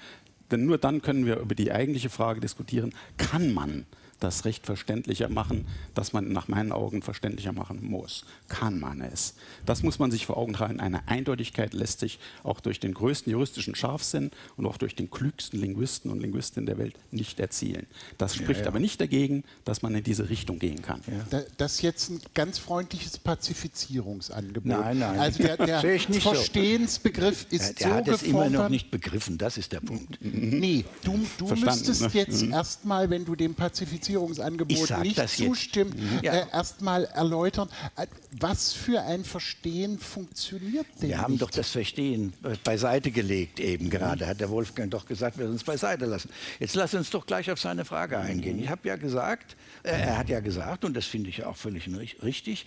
[0.52, 3.86] denn nur dann können wir über die eigentliche Frage diskutieren, kann man
[4.22, 8.24] das Recht verständlicher machen, das man nach meinen Augen verständlicher machen muss.
[8.48, 9.34] Kann man es?
[9.66, 10.80] Das muss man sich vor Augen tragen.
[10.80, 15.60] Eine Eindeutigkeit lässt sich auch durch den größten juristischen Scharfsinn und auch durch den klügsten
[15.60, 17.88] Linguisten und Linguistinnen der Welt nicht erzielen.
[18.20, 18.68] Das spricht ja, ja.
[18.68, 21.02] aber nicht dagegen, dass man in diese Richtung gehen kann.
[21.08, 21.42] Ja.
[21.58, 24.66] Das ist jetzt ein ganz freundliches Pazifizierungsangebot.
[24.66, 25.20] Nein, nein.
[25.20, 27.56] Also der, der Verstehensbegriff so.
[27.56, 30.20] ist der so hat es immer noch nicht begriffen, das ist der Punkt.
[30.22, 32.10] Nee, du, du müsstest ne?
[32.14, 32.54] jetzt mhm.
[32.54, 36.20] erstmal, wenn du dem Pazifizierungsangebot Finanzierungsangebot nicht zustimmt, mhm.
[36.22, 36.34] ja.
[36.34, 38.08] äh, erstmal erläutern, äh,
[38.40, 41.42] was für ein Verstehen funktioniert denn Wir haben nicht?
[41.42, 46.06] doch das Verstehen beiseite gelegt eben gerade, hat der Wolfgang doch gesagt, wir uns beiseite
[46.06, 46.30] lassen.
[46.60, 48.60] Jetzt lass uns doch gleich auf seine Frage eingehen.
[48.60, 51.90] Ich habe ja gesagt, äh, er hat ja gesagt, und das finde ich auch völlig
[52.24, 52.66] richtig,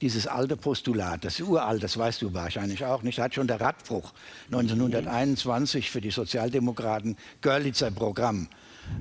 [0.00, 4.12] dieses alte Postulat, das uralt, das weißt du wahrscheinlich auch nicht, hat schon der Radbruch
[4.46, 8.48] 1921 für die Sozialdemokraten Görlitzer Programm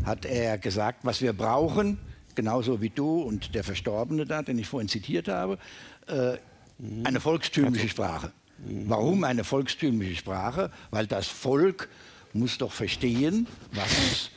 [0.05, 1.99] hat er gesagt, was wir brauchen,
[2.35, 5.57] genauso wie du und der Verstorbene da, den ich vorhin zitiert habe,
[6.07, 6.37] äh,
[7.03, 8.31] eine volkstümliche Sprache.
[8.57, 10.71] Warum eine volkstümliche Sprache?
[10.91, 11.89] Weil das Volk
[12.33, 14.29] muss doch verstehen, was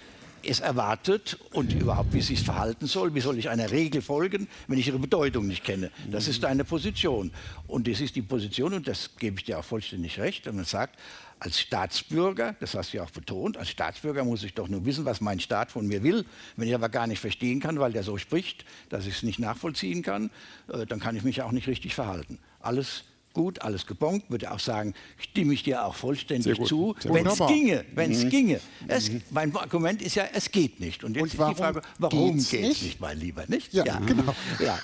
[0.43, 3.15] es erwartet und überhaupt, wie es sich verhalten soll.
[3.15, 5.91] Wie soll ich einer Regel folgen, wenn ich ihre Bedeutung nicht kenne?
[6.11, 7.31] Das ist deine Position.
[7.67, 10.65] Und das ist die Position, und das gebe ich dir auch vollständig recht, wenn man
[10.65, 10.99] sagt,
[11.45, 15.05] als Staatsbürger, das hast du ja auch betont, als Staatsbürger muss ich doch nur wissen,
[15.05, 16.25] was mein Staat von mir will.
[16.57, 19.39] Wenn ich aber gar nicht verstehen kann, weil der so spricht, dass ich es nicht
[19.39, 20.31] nachvollziehen kann,
[20.69, 22.39] äh, dann kann ich mich auch nicht richtig verhalten.
[22.61, 23.05] Alles
[23.35, 27.85] gut, alles gebongt, würde auch sagen, stimme ich dir auch vollständig zu, wenn es ginge,
[27.95, 28.31] wenn es mhm.
[28.31, 28.61] ginge.
[28.89, 29.23] Es, mhm.
[29.31, 31.05] Mein Argument ist ja, es geht nicht.
[31.05, 33.01] Und jetzt Und ist die Frage, warum geht es nicht?
[33.01, 33.75] mein Lieber, nicht?
[33.75, 33.99] Ja, ja.
[33.99, 34.35] genau.
[34.61, 34.79] Ja.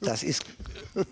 [0.00, 0.44] Das ist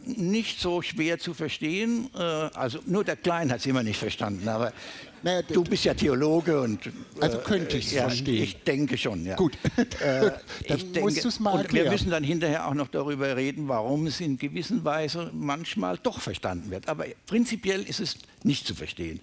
[0.05, 2.11] nicht so schwer zu verstehen.
[2.15, 4.73] Äh, also nur der Klein hat es immer nicht verstanden, aber
[5.23, 8.43] naja, du bist ja Theologe und also könnte ich es ja, verstehen.
[8.43, 9.37] Ich denke schon, ja.
[9.37, 9.57] Gut,
[10.03, 10.31] äh,
[10.65, 11.85] ich denke, musst du es mal und erklären.
[11.85, 16.21] Wir müssen dann hinterher auch noch darüber reden, warum es in gewisser Weise manchmal doch
[16.21, 16.89] verstanden wird.
[16.89, 19.21] Aber prinzipiell ist es nicht zu verstehen.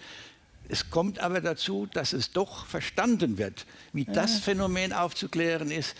[0.69, 3.65] Es kommt aber dazu, dass es doch verstanden wird.
[3.93, 4.13] Wie ja.
[4.13, 5.95] das Phänomen aufzuklären ist,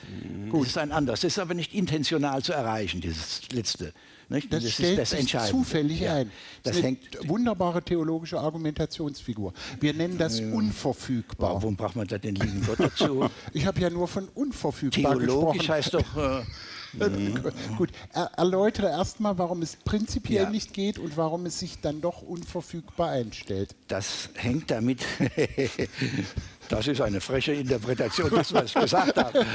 [0.49, 0.67] Gut.
[0.67, 1.21] ist ein anderes.
[1.21, 3.93] Das ist aber nicht intentional zu erreichen, dieses letzte.
[4.29, 4.51] Nicht?
[4.51, 6.15] Das, das stellt das sich zufällig ja.
[6.15, 6.31] ein.
[6.63, 6.97] Das, das ist eine
[7.29, 9.53] wunderbare theologische Argumentationsfigur.
[9.79, 10.51] Wir nennen das ja.
[10.51, 11.55] unverfügbar.
[11.55, 13.29] Warum braucht man da den lieben Gott dazu?
[13.53, 15.75] ich habe ja nur von unverfügbar Theologisch gesprochen.
[15.75, 16.17] heißt doch...
[16.17, 16.43] Äh,
[17.77, 20.49] Gut, er, erläutere erstmal, warum es prinzipiell ja.
[20.49, 23.75] nicht geht und warum es sich dann doch unverfügbar einstellt.
[23.87, 25.05] Das hängt damit
[26.69, 29.45] Das ist eine freche Interpretation, das, was ich gesagt habe.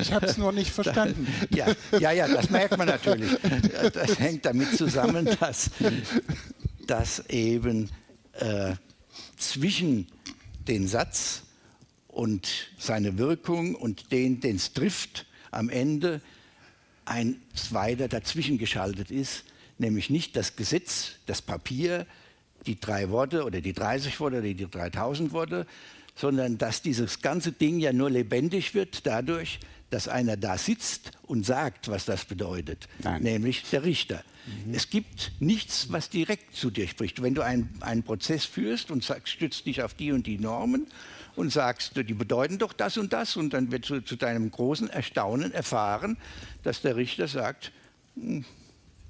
[0.00, 1.26] ich habe es nur nicht verstanden.
[1.50, 1.66] Ja,
[1.98, 3.30] ja, ja, das merkt man natürlich.
[3.92, 5.70] Das hängt damit zusammen, dass,
[6.86, 7.90] dass eben
[8.34, 8.74] äh,
[9.36, 10.06] zwischen
[10.66, 11.42] den Satz
[12.08, 16.20] und seine Wirkung und den, den es trifft, am Ende
[17.04, 19.44] ein zweiter dazwischen geschaltet ist,
[19.78, 22.06] nämlich nicht das Gesetz, das Papier,
[22.66, 25.66] die drei Worte oder die 30 Worte oder die 3000 Worte,
[26.14, 29.58] sondern dass dieses ganze Ding ja nur lebendig wird dadurch,
[29.88, 33.22] dass einer da sitzt und sagt, was das bedeutet, Nein.
[33.22, 34.22] nämlich der Richter.
[34.66, 34.74] Mhm.
[34.74, 37.22] Es gibt nichts, was direkt zu dir spricht.
[37.22, 40.86] Wenn du einen, einen Prozess führst und sagst, stützt dich auf die und die Normen
[41.36, 44.90] und sagst, die bedeuten doch das und das, und dann wird zu, zu deinem großen
[44.90, 46.16] Erstaunen erfahren,
[46.62, 47.72] dass der Richter sagt,
[48.16, 48.44] hm,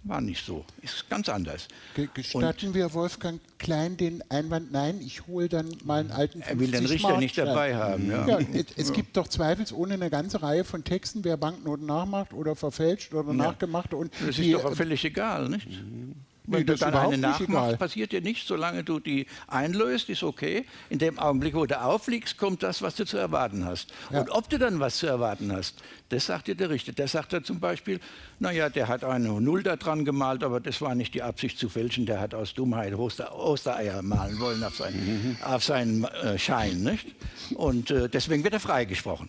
[0.04, 0.64] war nicht so.
[0.80, 1.68] Ist ganz anders.
[2.14, 6.58] Gestatten und wir Wolfgang Klein den Einwand, nein, ich hole dann mal einen alten Er
[6.58, 8.10] will den Richter nicht dabei haben.
[8.10, 8.26] Ja.
[8.26, 12.56] ja es, es, gibt doch zweifelsohne eine ganze Reihe von Texten, wer Banknoten nachmacht oder
[12.56, 13.34] verfälscht oder ja.
[13.34, 13.92] nachgemacht.
[13.92, 15.68] Und das ist die, doch völlig egal, nicht?
[15.68, 16.14] Mhm.
[16.50, 20.66] Wenn nee, du dann eine nachmachst, passiert dir nichts, solange du die einlöst, ist okay.
[20.88, 23.92] In dem Augenblick, wo du auffliegst, kommt das, was du zu erwarten hast.
[24.10, 24.20] Ja.
[24.20, 26.90] Und ob du dann was zu erwarten hast, das sagt dir der Richter.
[26.90, 28.00] Der sagt dann zum Beispiel,
[28.40, 31.68] naja, der hat eine Null da dran gemalt, aber das war nicht die Absicht zu
[31.68, 35.36] fälschen, der hat aus Dummheit Oster Ostereier malen wollen auf seinen, mhm.
[35.44, 36.82] auf seinen äh, Schein.
[36.82, 37.06] Nicht?
[37.54, 39.28] Und äh, deswegen wird er freigesprochen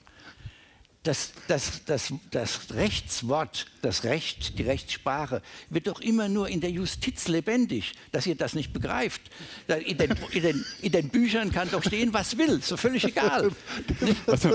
[1.03, 6.69] das, das, das, das Rechtswort, das Recht, die Rechtssprache wird doch immer nur in der
[6.69, 9.21] Justiz lebendig, dass ihr das nicht begreift.
[9.67, 13.51] In den, in den, in den Büchern kann doch stehen, was will, so völlig egal.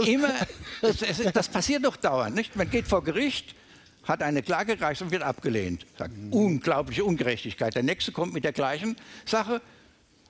[0.06, 0.34] Immer,
[0.82, 0.98] das,
[1.32, 2.36] das, passiert doch dauernd.
[2.36, 2.54] Nicht?
[2.54, 3.56] Man geht vor Gericht,
[4.04, 5.84] hat eine Klage gereicht und wird abgelehnt.
[5.98, 7.74] Sagt, unglaubliche Ungerechtigkeit.
[7.74, 9.60] Der Nächste kommt mit der gleichen Sache,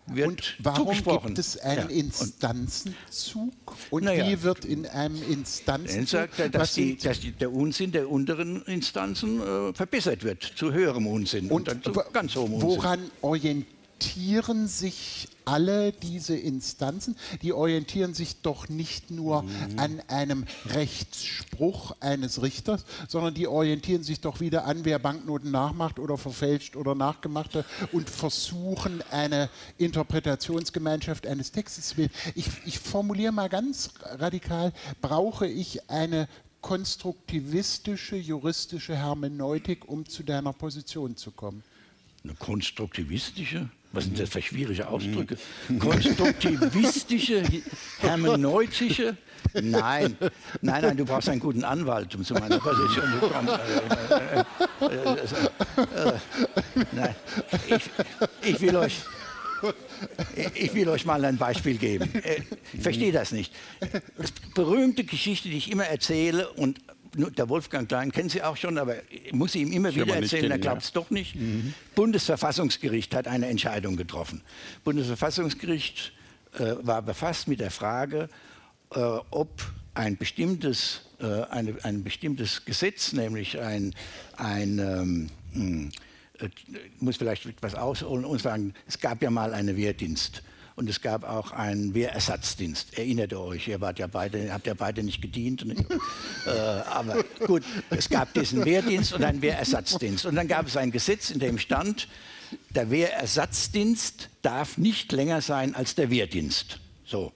[0.07, 1.97] wird und warum gibt es einen ja.
[1.97, 3.53] Instanzenzug?
[3.91, 4.27] Und naja.
[4.27, 5.97] wie wird in einem Instanzenzug...
[5.97, 10.43] Dann sagt er, dass, die, dass die, der Unsinn der unteren Instanzen äh, verbessert wird,
[10.43, 12.69] zu höherem Unsinn und, und dann zu ganz hohem Unsinn.
[12.69, 19.51] Woran orientieren sich alle diese Instanzen, die orientieren sich doch nicht nur mhm.
[19.79, 25.99] an einem Rechtsspruch eines Richters, sondern die orientieren sich doch wieder an, wer Banknoten nachmacht
[25.99, 32.13] oder verfälscht oder nachgemacht hat und versuchen, eine Interpretationsgemeinschaft eines Textes zu bilden.
[32.35, 36.29] Ich, ich formuliere mal ganz radikal, brauche ich eine
[36.61, 41.63] konstruktivistische, juristische Hermeneutik, um zu deiner Position zu kommen?
[42.25, 43.71] Eine konstruktivistische?
[43.93, 45.37] Was sind das für schwierige Ausdrücke?
[45.79, 47.43] Konstruktivistische,
[48.01, 49.17] hermeneutische?
[49.55, 50.17] Nein,
[50.61, 53.49] nein, nein, du brauchst einen guten Anwalt, um zu meiner Position zu kommen.
[54.81, 55.13] Äh, äh,
[56.09, 56.13] äh,
[56.93, 57.15] nein,
[57.69, 57.91] ich,
[58.43, 59.03] ich will euch.
[60.55, 62.13] Ich will euch mal ein Beispiel geben.
[62.75, 63.55] Ich verstehe das nicht.
[64.19, 66.79] Das berühmte Geschichte, die ich immer erzähle und
[67.17, 70.51] der Wolfgang Klein kennen Sie auch schon, aber ich muss ihm immer ich wieder erzählen,
[70.51, 71.01] er glaubt es ja.
[71.01, 71.35] doch nicht.
[71.35, 71.75] Mhm.
[71.95, 74.43] Bundesverfassungsgericht hat eine Entscheidung getroffen.
[74.85, 76.13] Bundesverfassungsgericht
[76.59, 78.29] äh, war befasst mit der Frage,
[78.95, 78.99] äh,
[79.31, 79.63] ob
[79.95, 83.95] ein bestimmtes, äh, eine, ein bestimmtes Gesetz, nämlich ein,
[84.37, 85.91] ein ähm, hm,
[86.39, 86.49] äh,
[87.01, 90.43] muss vielleicht etwas ausholen und sagen, es gab ja mal eine Wehrdienst
[90.77, 92.99] und es gab auch einen Wehrersatzdienst.
[92.99, 95.65] Erinnert ihr euch, ihr wart ja beide, habt ja beide nicht gedient.
[96.47, 100.27] Äh, aber gut, es gab diesen Wehrdienst und einen Wehrersatzdienst.
[100.27, 102.07] Und dann gab es ein Gesetz, in dem stand,
[102.71, 106.79] der Wehrersatzdienst darf nicht länger sein als der Wehrdienst.
[107.05, 107.33] So.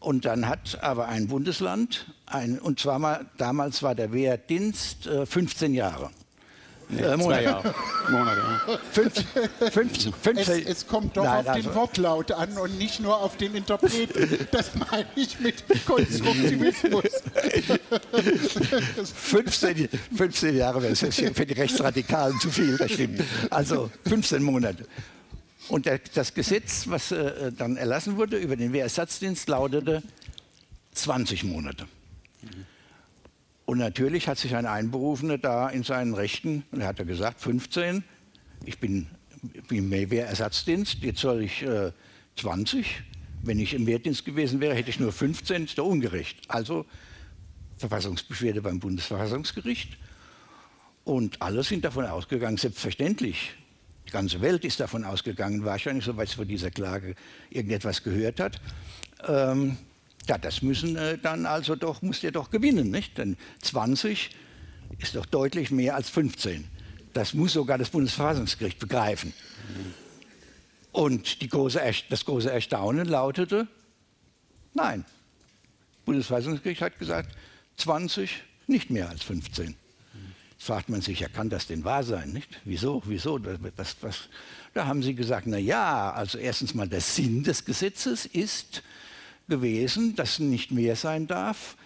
[0.00, 5.26] Und dann hat aber ein Bundesland, ein, und zwar mal, damals war der Wehrdienst äh,
[5.26, 6.10] 15 Jahre.
[6.88, 7.42] Nee, äh, Monate.
[7.44, 7.74] Jahre.
[8.10, 8.78] Monate, ja.
[8.92, 9.12] Fünf,
[9.72, 11.68] fünf, fünf, es, es, kommt doch Nein, auf also.
[11.68, 14.48] den Wortlaut an und nicht nur auf den Interpreten.
[14.50, 17.04] Das meine ich mit Konstruktivismus.
[19.14, 23.22] 15, 15 Jahre wäre für die Rechtsradikalen zu viel, das stimmt.
[23.50, 24.86] Also 15 Monate.
[25.68, 30.02] Und der, das Gesetz, was äh, dann erlassen wurde über den Wehrersatzdienst, lautete
[30.92, 31.84] 20 Monate.
[32.42, 32.66] Mhm.
[33.66, 37.40] Und natürlich hat sich ein Einberufener da in seinen Rechten, und er hat ja gesagt,
[37.40, 38.04] 15,
[38.66, 39.06] ich bin,
[39.68, 41.92] bin Mehrwehrersatzdienst, jetzt soll ich äh,
[42.36, 43.02] 20.
[43.42, 46.38] Wenn ich im Wehrdienst gewesen wäre, hätte ich nur 15, ist doch ungerecht.
[46.48, 46.86] Also
[47.78, 49.98] Verfassungsbeschwerde beim Bundesverfassungsgericht.
[51.04, 53.52] Und alle sind davon ausgegangen, selbstverständlich,
[54.06, 57.14] die ganze Welt ist davon ausgegangen, wahrscheinlich, soweit es von dieser Klage
[57.50, 58.60] irgendetwas gehört hat,
[59.26, 59.76] ähm,
[60.26, 63.18] ja, das müssen äh, dann also doch, muss ihr doch gewinnen, nicht?
[63.18, 64.30] Denn 20
[64.98, 66.66] ist doch deutlich mehr als 15.
[67.12, 69.32] Das muss sogar das Bundesverfassungsgericht begreifen.
[70.92, 73.66] Und große, das große Erstaunen lautete,
[74.74, 75.04] nein.
[76.04, 77.36] Bundesverfassungsgericht hat gesagt,
[77.76, 79.76] 20 nicht mehr als 15.
[80.52, 82.30] Jetzt fragt man sich, ja, kann das denn wahr sein?
[82.30, 82.60] Nicht?
[82.64, 83.02] Wieso?
[83.06, 83.40] Wieso?
[83.76, 84.28] Was, was?
[84.72, 88.82] Da haben sie gesagt, na ja, also erstens mal der Sinn des Gesetzes ist,
[89.48, 91.76] gewesen, dass nicht mehr sein darf,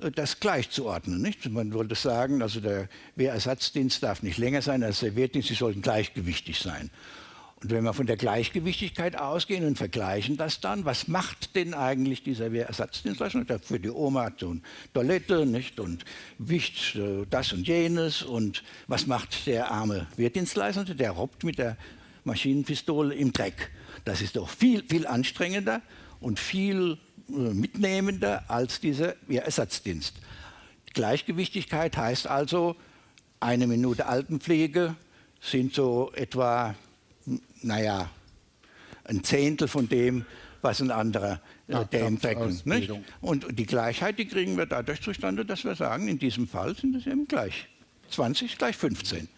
[0.00, 1.20] äh, das gleichzuordnen.
[1.20, 1.48] Nicht?
[1.50, 5.82] Man wollte sagen, also der Wehrersatzdienst darf nicht länger sein als der Wehrdienst, sie sollten
[5.82, 6.90] gleichgewichtig sein.
[7.60, 12.22] Und wenn wir von der Gleichgewichtigkeit ausgehen und vergleichen das dann, was macht denn eigentlich
[12.22, 13.46] dieser Wehrersatzdienstleistung?
[13.62, 14.60] Für die Oma eine
[14.94, 15.80] Toilette nicht?
[15.80, 16.04] und
[16.38, 16.96] wischt
[17.30, 18.22] das und jenes.
[18.22, 20.94] Und was macht der arme Wehrdienstleistende?
[20.94, 21.76] Der robbt mit der
[22.22, 23.72] Maschinenpistole im Dreck.
[24.04, 25.82] Das ist doch viel, viel anstrengender
[26.20, 26.96] und viel äh,
[27.28, 30.14] mitnehmender als dieser Ersatzdienst.
[30.94, 32.76] Gleichgewichtigkeit heißt also,
[33.40, 34.96] eine Minute Altenpflege
[35.40, 36.74] sind so etwa,
[37.62, 38.10] naja,
[39.04, 40.24] ein Zehntel von dem,
[40.60, 42.60] was ein anderer äh, im Becken.
[42.64, 42.90] Nicht?
[43.20, 46.96] Und die Gleichheit, die kriegen wir dadurch zustande, dass wir sagen, in diesem Fall sind
[46.96, 47.68] es eben gleich.
[48.10, 49.28] 20 gleich 15.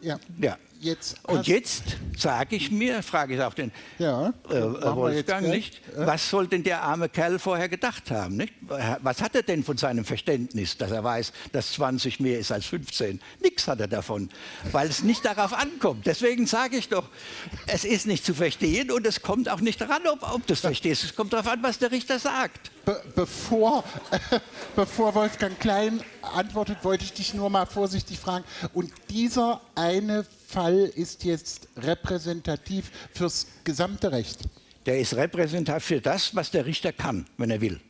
[0.00, 0.18] Ja.
[0.40, 0.56] ja.
[0.80, 6.28] Jetzt und jetzt sage ich mir, frage ich auch den ja, äh, Wolfgang nicht, was
[6.28, 8.36] soll denn der arme Kerl vorher gedacht haben?
[8.36, 8.52] Nicht?
[9.00, 12.66] Was hat er denn von seinem Verständnis, dass er weiß, dass 20 mehr ist als
[12.66, 13.20] 15?
[13.40, 14.28] Nichts hat er davon,
[14.72, 16.06] weil es nicht darauf ankommt.
[16.06, 17.08] Deswegen sage ich doch,
[17.66, 20.60] es ist nicht zu verstehen und es kommt auch nicht daran, ob, ob du es
[20.60, 21.04] verstehst.
[21.04, 22.70] Es kommt darauf an, was der Richter sagt.
[22.84, 24.18] Be bevor, äh,
[24.76, 28.44] bevor Wolfgang Klein antwortet, wollte ich dich nur mal vorsichtig fragen.
[28.74, 34.40] Und dieser eine Fall ist jetzt repräsentativ fürs gesamte Recht?
[34.86, 37.80] Der ist repräsentativ für das, was der Richter kann, wenn er will.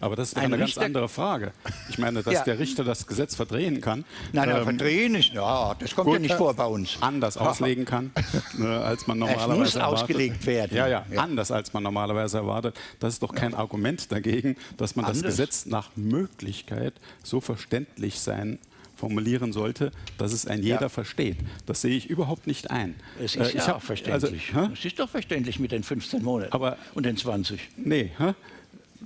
[0.00, 1.52] Aber das ist eine Richter ganz andere Frage.
[1.88, 2.44] Ich meine, dass ja.
[2.44, 4.04] der Richter das Gesetz verdrehen kann.
[4.32, 6.98] Nein, ähm, verdrehen ist, ja, das kommt gut, ja nicht vor bei uns.
[7.00, 8.12] Anders auslegen kann,
[8.60, 10.02] äh, als man normalerweise es muss erwartet.
[10.02, 10.76] ausgelegt werden.
[10.76, 12.76] Ja, ja, ja, anders als man normalerweise erwartet.
[13.00, 13.58] Das ist doch kein ja.
[13.58, 15.22] Argument dagegen, dass man anders.
[15.22, 18.58] das Gesetz nach Möglichkeit so verständlich sein
[18.98, 20.88] formulieren sollte, dass es ein jeder ja.
[20.88, 21.36] versteht.
[21.66, 22.94] Das sehe ich überhaupt nicht ein.
[23.22, 24.54] Es ist äh, ja auch verständlich.
[24.54, 27.60] Also, es ist doch verständlich mit den 15 Monaten aber, und den 20.
[27.76, 28.10] Nee,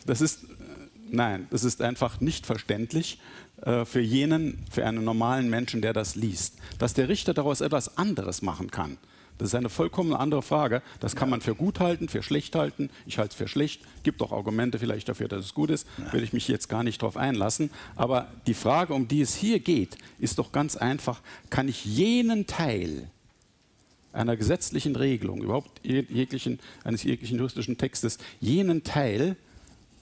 [0.06, 0.40] das ist
[1.14, 3.18] Nein, es ist einfach nicht verständlich
[3.60, 6.54] äh, für jenen, für einen normalen Menschen, der das liest.
[6.78, 8.96] Dass der Richter daraus etwas anderes machen kann,
[9.42, 10.82] das ist eine vollkommen andere Frage.
[11.00, 12.90] Das kann man für gut halten, für schlecht halten.
[13.06, 13.80] Ich halte es für schlecht.
[14.04, 15.84] Gibt auch Argumente vielleicht dafür, dass es gut ist.
[15.98, 16.12] Ja.
[16.12, 17.70] Will ich mich jetzt gar nicht darauf einlassen.
[17.96, 21.22] Aber die Frage, um die es hier geht, ist doch ganz einfach.
[21.50, 23.10] Kann ich jenen Teil
[24.12, 29.34] einer gesetzlichen Regelung, überhaupt jeglichen, eines jeglichen juristischen Textes, jenen Teil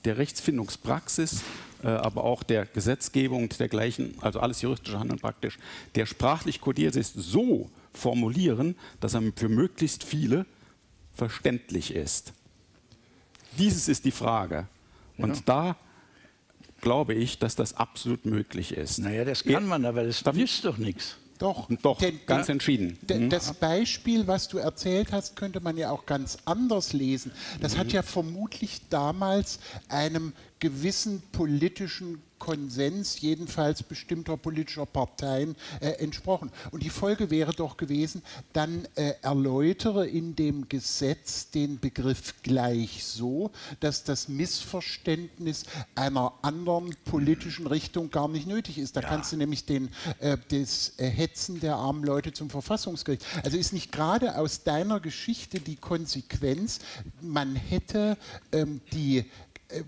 [0.05, 1.45] der Rechtsfindungspraxis,
[1.83, 5.59] äh, aber auch der Gesetzgebung und dergleichen, also alles juristische Handeln praktisch,
[5.95, 10.47] der sprachlich kodiert ist, so formulieren, dass er für möglichst viele
[11.15, 12.33] verständlich ist.
[13.59, 14.69] Dieses ist die Frage.
[15.19, 15.43] Und ja.
[15.45, 15.77] da
[16.81, 18.99] glaube ich, dass das absolut möglich ist.
[18.99, 21.17] Naja, das kann man, aber das nützt doch nichts.
[21.39, 22.99] Doch, doch denn, ganz der, entschieden.
[23.09, 23.31] Mhm.
[23.31, 27.33] Das Beispiel, was du erzählt hast, könnte man ja auch ganz anders lesen.
[27.63, 27.79] Das mhm.
[27.79, 36.51] hat ja vermutlich damals einem gewissen politischen Konsens, jedenfalls bestimmter politischer Parteien, äh, entsprochen.
[36.73, 43.05] Und die Folge wäre doch gewesen, dann äh, erläutere in dem Gesetz den Begriff gleich
[43.05, 48.97] so, dass das Missverständnis einer anderen politischen Richtung gar nicht nötig ist.
[48.97, 49.09] Da ja.
[49.09, 53.25] kannst du nämlich den, äh, das äh, Hetzen der armen Leute zum Verfassungsgericht.
[53.45, 56.81] Also ist nicht gerade aus deiner Geschichte die Konsequenz,
[57.21, 58.17] man hätte
[58.51, 59.27] ähm, die
[59.69, 59.85] äh,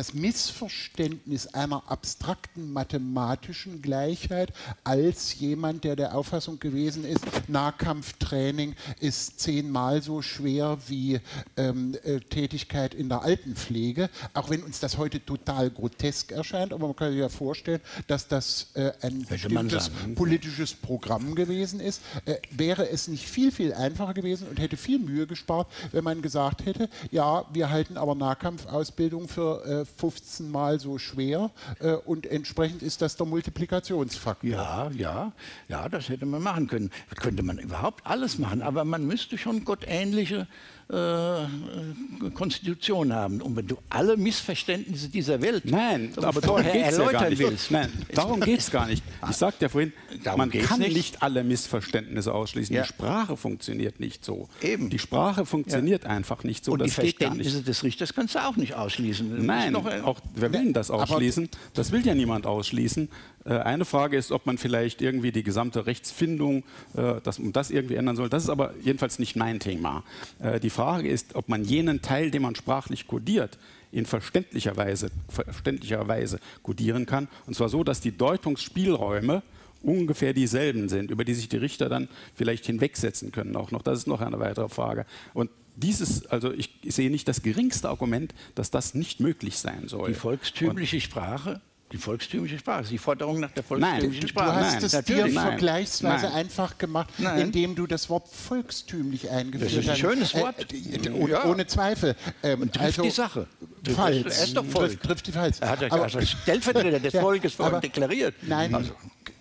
[0.00, 4.50] das Missverständnis einer abstrakten mathematischen Gleichheit
[4.82, 11.20] als jemand, der der Auffassung gewesen ist, Nahkampftraining ist zehnmal so schwer wie
[11.58, 16.86] ähm, äh, Tätigkeit in der Altenpflege, auch wenn uns das heute total grotesk erscheint, aber
[16.86, 22.36] man kann sich ja vorstellen, dass das äh, ein bestimmtes politisches Programm gewesen ist, äh,
[22.50, 26.64] wäre es nicht viel, viel einfacher gewesen und hätte viel Mühe gespart, wenn man gesagt
[26.64, 31.50] hätte, ja, wir halten aber Nahkampfausbildung für äh, 15 Mal so schwer
[31.80, 34.50] äh, und entsprechend ist das der Multiplikationsfaktor.
[34.50, 35.32] Ja, ja,
[35.68, 36.90] ja, das hätte man machen können.
[37.10, 40.46] Das könnte man überhaupt alles machen, aber man müsste schon gottähnliche
[40.90, 43.40] äh, Konstitution haben.
[43.40, 47.70] Und wenn du alle Missverständnisse dieser Welt Nein, aber vorher erläutern ja willst.
[47.70, 49.02] Nein, darum geht es gar nicht.
[49.28, 49.92] Ich sagte ja vorhin,
[50.36, 50.94] man kann nicht.
[50.94, 51.22] nicht.
[51.22, 52.74] alle Missverständnisse ausschließen.
[52.74, 52.82] Ja.
[52.82, 54.48] Die Sprache funktioniert nicht so.
[54.62, 54.90] Eben.
[54.90, 56.10] Die Sprache funktioniert ja.
[56.10, 56.72] einfach nicht so.
[56.72, 59.46] Und das die Verständnisse des Richters kannst du auch nicht ausschließen.
[59.46, 61.48] Nein, auch, wer will denn das ausschließen?
[61.74, 63.08] Das will ja niemand ausschließen.
[63.44, 67.70] Äh, eine Frage ist, ob man vielleicht irgendwie die gesamte Rechtsfindung, äh, das, um das
[67.70, 68.28] irgendwie ändern soll.
[68.28, 70.04] Das ist aber jedenfalls nicht mein Thema.
[70.38, 73.58] Äh, die Frage ist, ob man jenen Teil, den man sprachlich kodiert,
[73.92, 77.28] in verständlicher Weise, verständlicher Weise kodieren kann.
[77.46, 79.42] Und zwar so, dass die Deutungsspielräume
[79.82, 83.82] ungefähr dieselben sind, über die sich die Richter dann vielleicht hinwegsetzen können auch noch.
[83.82, 85.06] Das ist noch eine weitere Frage.
[85.32, 90.08] Und dieses, also ich sehe nicht das geringste Argument, dass das nicht möglich sein soll.
[90.08, 91.60] Die volkstümliche Und Sprache
[91.92, 94.58] die volkstümliche Sprache, die Forderung nach der volkstümlichen nein, Sprache.
[94.58, 96.34] Du hast nein, es dir nein, vergleichsweise nein.
[96.34, 99.76] einfach gemacht, indem du das Wort volkstümlich eingeführt hast.
[99.76, 100.72] Das ist ein schönes Wort.
[100.72, 101.44] Äh, äh, ja.
[101.46, 102.14] Ohne Zweifel.
[102.42, 103.46] Ähm, Und trifft also, die Sache.
[103.94, 104.38] Falls.
[104.38, 105.02] Er ist doch Volk.
[105.02, 105.60] Trifft, die Falls.
[105.60, 108.34] Er hat ja als Stellvertreter des Volkes vorhin deklariert.
[108.42, 108.92] Nein, also.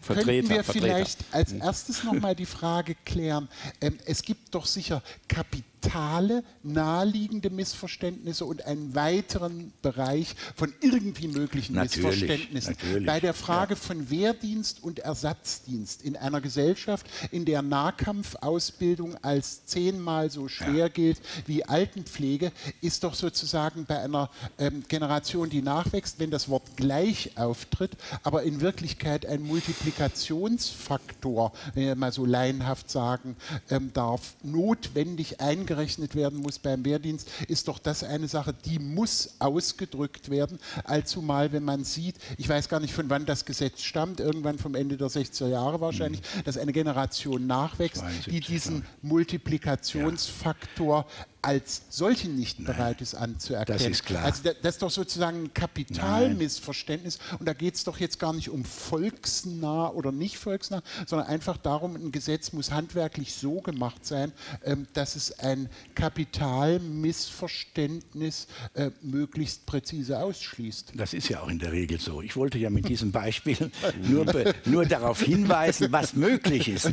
[0.01, 3.47] Vertreter, könnten wir vielleicht als erstes noch mal die Frage klären.
[3.79, 11.27] Ähm, es gibt doch sicher Kapitel kapitale, naheliegende Missverständnisse und einen weiteren Bereich von irgendwie
[11.27, 12.75] möglichen Natürlich, Missverständnissen.
[12.79, 19.65] natürlich, Bei der Frage von Wehrdienst und Ersatzdienst in einer Gesellschaft, in der Nahkampfausbildung als
[19.65, 22.51] zehnmal so schwer gilt wie Altenpflege,
[22.81, 27.91] ist doch sozusagen bei einer ähm, Generation, die nachwächst, wenn das Wort gleich auftritt,
[28.23, 33.35] aber in Wirklichkeit ein Multiplikationsfaktor, wenn ich mal so laienhaft sagen
[33.69, 35.39] ähm, darf, notwendig
[35.69, 40.59] eingerechnet werden muss beim Wehrdienst, ist doch das eine Sache, die muss ausgedrückt werden.
[40.83, 44.75] Allzumal, wenn man sieht, ich weiß gar nicht, von wann das Gesetz stammt, irgendwann vom
[44.75, 46.43] Ende der 60er Jahre wahrscheinlich, Mhm.
[46.45, 51.05] dass eine Generation nachwächst, die 72, diesen Multiplikationsfaktor
[51.41, 53.77] als solchen nicht bereit ist anzuerkennen.
[53.79, 54.25] das ist klar.
[54.25, 57.17] Also da- das ist doch sozusagen ein Kapitalmissverständnis.
[57.39, 61.55] Und da geht es doch jetzt gar nicht um volksnah oder nicht volksnah, sondern einfach
[61.57, 64.33] darum, ein Gesetz muss handwerklich so gemacht sein,
[64.65, 70.93] ähm, dass es ein Kapitalmissverständnis äh, möglichst präzise ausschließt.
[70.95, 72.21] Das ist ja auch in der Regel so.
[72.21, 73.71] Ich wollte ja mit diesem Beispiel
[74.03, 74.25] nur,
[74.65, 76.89] nur darauf hinweisen, was möglich ist.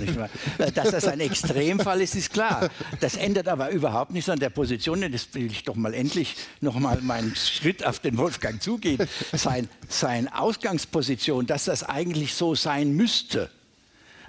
[0.74, 2.68] Dass das ein Extremfall ist, ist klar.
[3.00, 5.00] Das ändert aber überhaupt nichts an der Position.
[5.00, 8.98] denn Das will ich doch mal endlich noch mal meinen Schritt auf den Wolfgang zugehen.
[9.32, 13.50] Sein, sein Ausgangsposition, dass das eigentlich so sein müsste,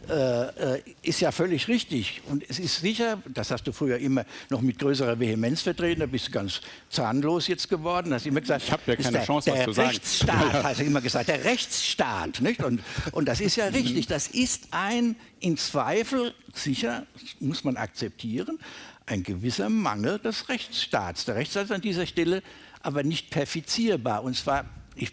[0.09, 2.21] äh, äh, ist ja völlig richtig.
[2.29, 6.05] Und es ist sicher, das hast du früher immer noch mit größerer Vehemenz vertreten, da
[6.05, 9.51] bist du ganz zahnlos jetzt geworden, hast immer gesagt, Ich hab ja keine der, Chance,
[9.51, 9.89] was der zu sagen.
[9.89, 12.41] Rechtsstaat, hast du immer gesagt, der Rechtsstaat.
[12.41, 12.63] Nicht?
[12.63, 12.81] Und,
[13.11, 17.05] und das ist ja richtig, das ist ein, in Zweifel, sicher,
[17.39, 18.59] muss man akzeptieren,
[19.07, 21.25] ein gewisser Mangel des Rechtsstaats.
[21.25, 22.43] Der Rechtsstaat ist an dieser Stelle
[22.81, 24.23] aber nicht perfizierbar.
[24.23, 24.65] Und zwar
[24.99, 25.11] ich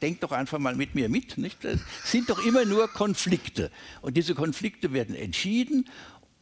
[0.00, 1.64] denke doch einfach mal mit mir mit, nicht?
[1.64, 3.70] Es sind doch immer nur Konflikte.
[4.02, 5.88] Und diese Konflikte werden entschieden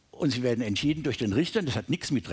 [0.09, 1.61] und sie werden entschieden durch den Richter.
[1.61, 2.29] Das hat nichts mit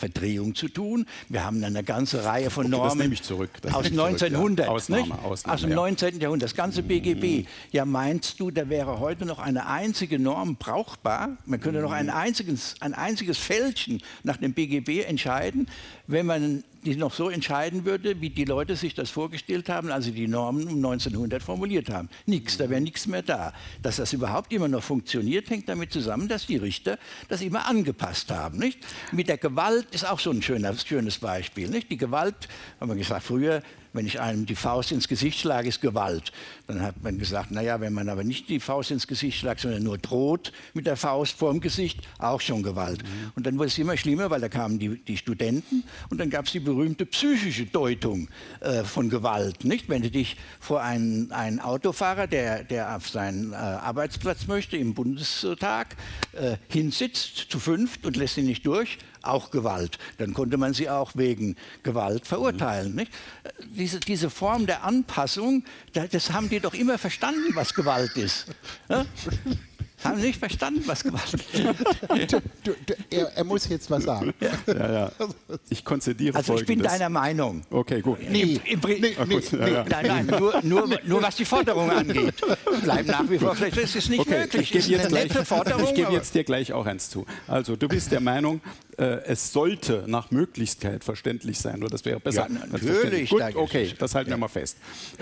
[0.00, 1.06] Rechtsverdrehung zu tun.
[1.28, 3.50] Wir haben eine ganze Reihe von Okay, Normen ich zurück.
[3.62, 4.06] Aus nehme ich zurück, ja.
[4.06, 5.18] 1900, Ausnahme?
[5.22, 5.76] Ausnahme, aus dem ja.
[5.76, 6.20] 19.
[6.20, 7.46] Jahrhundert, das ganze BGB.
[7.72, 11.36] Ja, meinst du, da wäre heute noch eine einzige Norm brauchbar?
[11.46, 15.68] Man könnte noch ein einziges, ein einziges Fältchen nach dem BGB entscheiden,
[16.06, 20.06] wenn man die noch so entscheiden würde, wie die Leute sich das vorgestellt haben, als
[20.06, 22.08] sie die Normen um 1900 formuliert haben.
[22.26, 23.52] Nichts, da wäre nichts mehr da.
[23.82, 26.98] Dass das überhaupt immer noch funktioniert, hängt damit zusammen, dass die Richter
[27.28, 28.58] das immer angepasst haben.
[28.58, 28.78] Nicht?
[29.12, 31.68] Mit der Gewalt ist auch so ein schönes Beispiel.
[31.68, 31.90] Nicht?
[31.90, 32.48] Die Gewalt,
[32.80, 33.62] haben wir gesagt, früher
[33.92, 36.32] wenn ich einem die Faust ins Gesicht schlage, ist Gewalt.
[36.66, 39.82] Dann hat man gesagt, naja, wenn man aber nicht die Faust ins Gesicht schlagt, sondern
[39.82, 43.02] nur droht mit der Faust vorm Gesicht, auch schon Gewalt.
[43.02, 43.32] Mhm.
[43.34, 46.46] Und dann wurde es immer schlimmer, weil da kamen die, die Studenten und dann gab
[46.46, 48.28] es die berühmte psychische Deutung
[48.60, 49.64] äh, von Gewalt.
[49.64, 49.88] Nicht?
[49.88, 54.94] Wenn du dich vor einen, einen Autofahrer, der, der auf seinen äh, Arbeitsplatz möchte, im
[54.94, 55.96] Bundestag,
[56.32, 59.98] äh, hinsitzt zu fünft und lässt ihn nicht durch, auch Gewalt.
[60.18, 62.94] Dann konnte man sie auch wegen Gewalt verurteilen.
[62.94, 63.12] Nicht?
[63.80, 65.64] Diese, diese Form der Anpassung,
[65.94, 68.44] das haben die doch immer verstanden, was Gewalt ist.
[68.90, 69.06] Ja?
[70.04, 72.32] Haben Sie nicht verstanden, was Gewalt ist?
[72.32, 74.32] Du, du, er, er, muss jetzt was sagen.
[74.66, 75.12] Ja, ja.
[75.68, 77.62] Ich konzidiere Also ich bin deiner Meinung.
[77.70, 78.18] Okay, gut.
[78.30, 79.84] Nee, Im, im, nee, nee, ja, ja.
[79.88, 82.34] Nein, nein, nur, nur, nur was die Forderung angeht.
[82.82, 83.76] Bleibt nach wie vor vielleicht.
[83.76, 84.74] Das ist nicht Okay, möglich.
[84.74, 85.52] ich gebe jetzt, gleich, ich
[86.06, 87.26] aber- jetzt dir gleich auch eins zu.
[87.46, 88.60] Also du bist der Meinung,
[89.00, 92.48] äh, es sollte nach Möglichkeit verständlich sein, oder das wäre besser.
[92.50, 93.30] Ja, natürlich.
[93.30, 94.76] Gut, okay, das halten wir mal fest.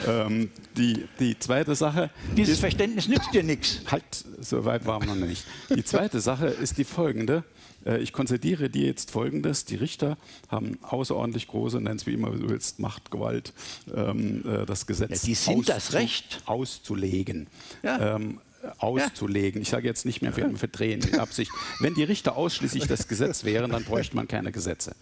[0.07, 3.81] Ähm, die, die zweite Sache, Dieses ist, Verständnis nützt dir nichts.
[3.91, 4.03] halt,
[4.41, 5.45] so weit waren wir noch nicht.
[5.75, 7.45] Die zweite Sache ist die folgende.
[7.87, 9.65] Äh, Ich konzediere dir jetzt Folgendes.
[9.65, 10.17] Die Richter
[10.49, 13.53] haben außerordentlich große, nenn es wie immer du willst, Macht, Gewalt,
[13.95, 16.43] ähm, äh, das Gesetz Ja, die sind das Recht.
[16.47, 17.47] auszulegen.
[17.83, 18.17] Ja.
[18.17, 18.41] Ähm,
[18.79, 19.63] auszulegen.
[19.63, 21.51] Ich sage jetzt nicht mehr ver- verdrehen mit Absicht.
[21.81, 24.95] Wenn die Richter ausschließlich das Gesetz wären, dann bräuchte man keine Gesetze.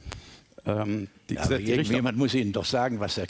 [0.66, 3.26] Ähm, Ja, aber irgendjemand muss Ihnen doch sagen, was, der,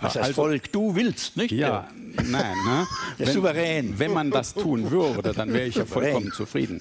[0.00, 1.50] was das also- Volk du willst, nicht?
[1.52, 1.88] ja,
[2.28, 2.54] nein.
[2.66, 2.86] Ne?
[3.18, 3.98] Der Souverän.
[3.98, 6.80] Wenn man das tun würde, dann wäre ich ja vollkommen zufrieden,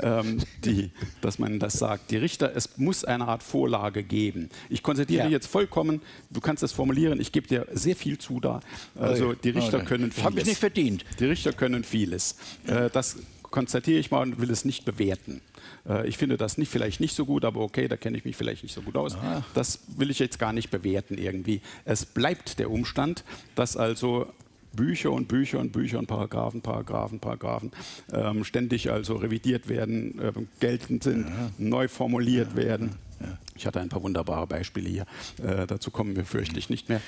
[0.00, 0.90] ähm, die,
[1.20, 2.10] dass man das sagt.
[2.10, 4.48] Die Richter, es muss eine Art Vorlage geben.
[4.68, 5.30] Ich konzertiere Ja.
[5.30, 8.60] jetzt vollkommen, du kannst es formulieren, ich gebe dir sehr viel zu da.
[8.98, 10.48] Also die Richter Oh, können das hab ich vieles.
[10.48, 11.04] nicht verdient.
[11.18, 12.36] Die Richter können vieles.
[12.66, 13.16] Äh, das
[13.54, 15.40] konstatiere ich mal und will es nicht bewerten.
[15.88, 18.34] Äh, ich finde das nicht, vielleicht nicht so gut, aber okay, da kenne ich mich
[18.36, 19.16] vielleicht nicht so gut aus.
[19.54, 21.60] Das will ich jetzt gar nicht bewerten irgendwie.
[21.84, 23.22] Es bleibt der Umstand,
[23.54, 24.26] dass also
[24.72, 27.70] Bücher und Bücher und Bücher und Paragraphen, Paragraphen, Paragraphen
[28.12, 32.96] ähm, ständig also revidiert werden, äh, geltend sind, neu formuliert werden.
[33.54, 35.06] Ich hatte ein paar wunderbare Beispiele hier.
[35.40, 37.00] Äh, dazu kommen wir fürchtlich nicht mehr.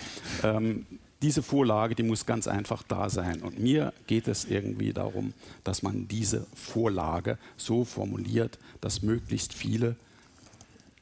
[0.44, 0.86] Ähm,
[1.22, 3.42] diese Vorlage, die muss ganz einfach da sein.
[3.42, 5.32] Und mir geht es irgendwie darum,
[5.64, 9.96] dass man diese Vorlage so formuliert, dass möglichst viele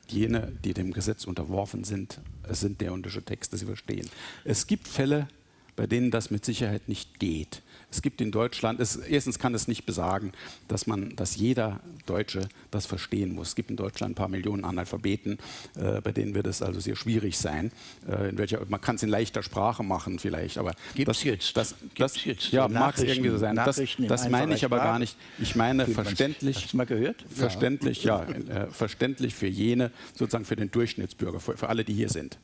[0.09, 4.09] jene, die dem Gesetz unterworfen sind, es sind deontische Texte, sie verstehen.
[4.45, 5.29] Es gibt Fälle,
[5.77, 7.63] bei denen das mit Sicherheit nicht geht.
[7.91, 10.33] Es gibt in Deutschland, es, erstens kann es nicht besagen,
[10.67, 13.49] dass, man, dass jeder Deutsche das verstehen muss.
[13.49, 15.39] Es gibt in Deutschland ein paar Millionen Analphabeten,
[15.77, 17.71] äh, bei denen wird es also sehr schwierig sein.
[18.09, 21.25] Äh, in welcher, man kann es in leichter Sprache machen vielleicht, aber Gibt das, es
[21.25, 21.57] jetzt?
[21.57, 23.55] das, Gibt's das jetzt ja, mag es irgendwie so sein.
[23.55, 25.17] Das, das meine ich aber gar nicht.
[25.39, 26.57] Ich meine verständlich.
[26.57, 27.25] Hast du mal gehört?
[27.33, 32.09] Verständlich, ja, äh, verständlich für jene, sozusagen für den Durchschnittsbürger, für, für alle, die hier
[32.09, 32.39] sind.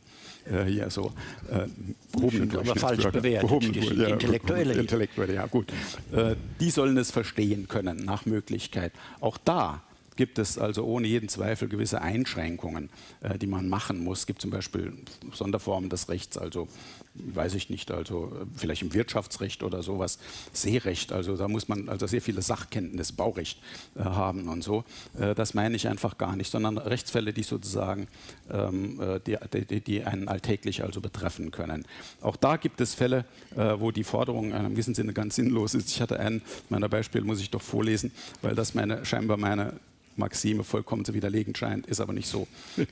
[0.46, 1.12] Äh, hier so
[1.50, 1.66] äh,
[2.12, 3.10] gehobenen Schon, aber falsch Durchschnittsbürger.
[3.20, 3.48] bewertet.
[3.48, 4.74] Gehobenen, Die sind ja, Intellektuelle.
[4.74, 5.72] Intellektuelle, ja gut.
[6.12, 8.92] Äh, die sollen es verstehen können, nach Möglichkeit.
[9.20, 9.82] Auch da
[10.16, 12.90] gibt es also ohne jeden Zweifel gewisse Einschränkungen,
[13.22, 14.20] äh, die man machen muss.
[14.20, 14.92] Es gibt zum Beispiel
[15.32, 16.68] Sonderformen des Rechts, also
[17.14, 20.18] weiß ich nicht, also äh, vielleicht im Wirtschaftsrecht oder sowas,
[20.52, 23.58] Seerecht, also da muss man also sehr viele Sachkenntnis, Baurecht
[23.96, 24.84] äh, haben und so.
[25.18, 28.06] Äh, das meine ich einfach gar nicht, sondern Rechtsfälle, die sozusagen
[28.50, 31.84] ähm, äh, die, die, die einen alltäglich also betreffen können.
[32.20, 33.24] Auch da gibt es Fälle,
[33.56, 35.90] äh, wo die Forderung in einem gewissen Sinne ganz sinnlos ist.
[35.90, 39.74] Ich hatte einen meiner Beispiele, muss ich doch vorlesen, weil das meine, scheinbar meine
[40.16, 42.46] Maxime vollkommen zu widerlegen scheint, ist aber nicht so.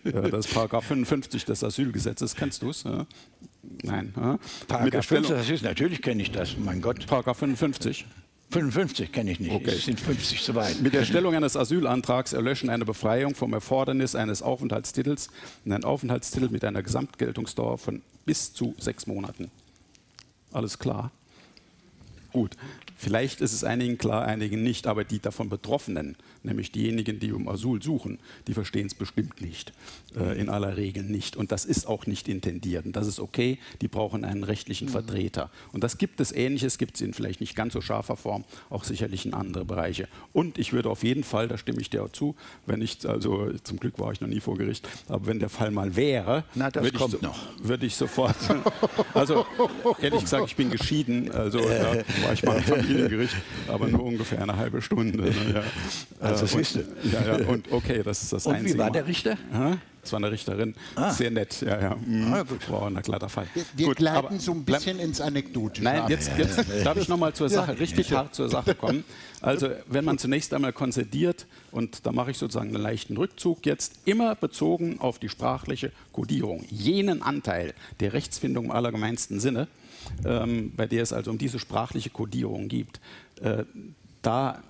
[0.04, 2.34] Äh, Das ist Paragraph 55 des Asylgesetzes.
[2.34, 2.84] Kennst du es?
[3.82, 4.14] Nein.
[4.16, 4.38] ja?
[4.66, 7.06] Paragraph Stellung- 5, das ist, natürlich kenne ich das, mein Gott.
[7.06, 8.06] Paragraph 55.
[8.50, 9.72] 55 kenne ich nicht, Okay.
[9.76, 10.80] es sind 50 zu weit.
[10.80, 15.28] Mit der Stellung eines Asylantrags erlöschen eine Befreiung vom Erfordernis eines Aufenthaltstitels
[15.66, 19.50] und ein Aufenthaltstitel mit einer Gesamtgeltungsdauer von bis zu sechs Monaten.
[20.50, 21.10] Alles klar?
[22.32, 22.56] Gut.
[23.00, 27.48] Vielleicht ist es einigen klar, einigen nicht, aber die davon Betroffenen, nämlich diejenigen, die um
[27.48, 28.18] Asyl suchen,
[28.48, 29.72] die verstehen es bestimmt nicht,
[30.16, 31.36] äh, in aller Regel nicht.
[31.36, 32.86] Und das ist auch nicht intendiert.
[32.86, 35.48] Und das ist okay, die brauchen einen rechtlichen Vertreter.
[35.72, 38.82] Und das gibt es Ähnliches, gibt es in vielleicht nicht ganz so scharfer Form, auch
[38.82, 40.08] sicherlich in andere Bereiche.
[40.32, 42.34] Und ich würde auf jeden Fall, da stimme ich dir auch zu,
[42.66, 45.70] wenn ich, also zum Glück war ich noch nie vor Gericht, aber wenn der Fall
[45.70, 47.38] mal wäre, Na, würde, ich kommt so, noch.
[47.62, 48.34] würde ich sofort,
[49.14, 49.46] also
[50.00, 51.92] ehrlich gesagt, ich bin geschieden, also da
[52.24, 53.36] war ich mal Familiengericht,
[53.68, 55.24] aber nur ungefähr eine halbe Stunde.
[55.24, 55.62] Ne, ja.
[56.20, 56.78] Also, Äh, du.
[56.80, 58.78] und, ja, ja, und okay, das ist das Und wie Einzige.
[58.78, 58.92] war Mal.
[58.92, 59.36] der Richter?
[59.52, 61.12] Ja, Das war eine Richterin, Ah.
[61.12, 61.94] sehr nett, ja, ja.
[62.04, 62.32] Mhm.
[62.32, 62.44] Ah.
[62.70, 63.46] War auch ein glatter Fall.
[63.54, 65.84] Wir, wir Gut, gleiten so ein bisschen ins Anekdotische.
[65.84, 66.10] Nein, ab.
[66.10, 69.04] jetzt, jetzt darf ich noch mal zur Sache, richtig hart zur Sache kommen.
[69.40, 73.92] Also, wenn man zunächst einmal konzediert, und da mache ich sozusagen einen leichten Rückzug jetzt,
[74.06, 79.68] immer bezogen auf die sprachliche Kodierung, jenen Anteil der Rechtsfindung im allergemeinsten Sinne,
[80.24, 83.00] ähm, bei der es also um diese sprachliche Kodierung gibt,
[83.40, 83.64] äh,
[84.22, 84.62] da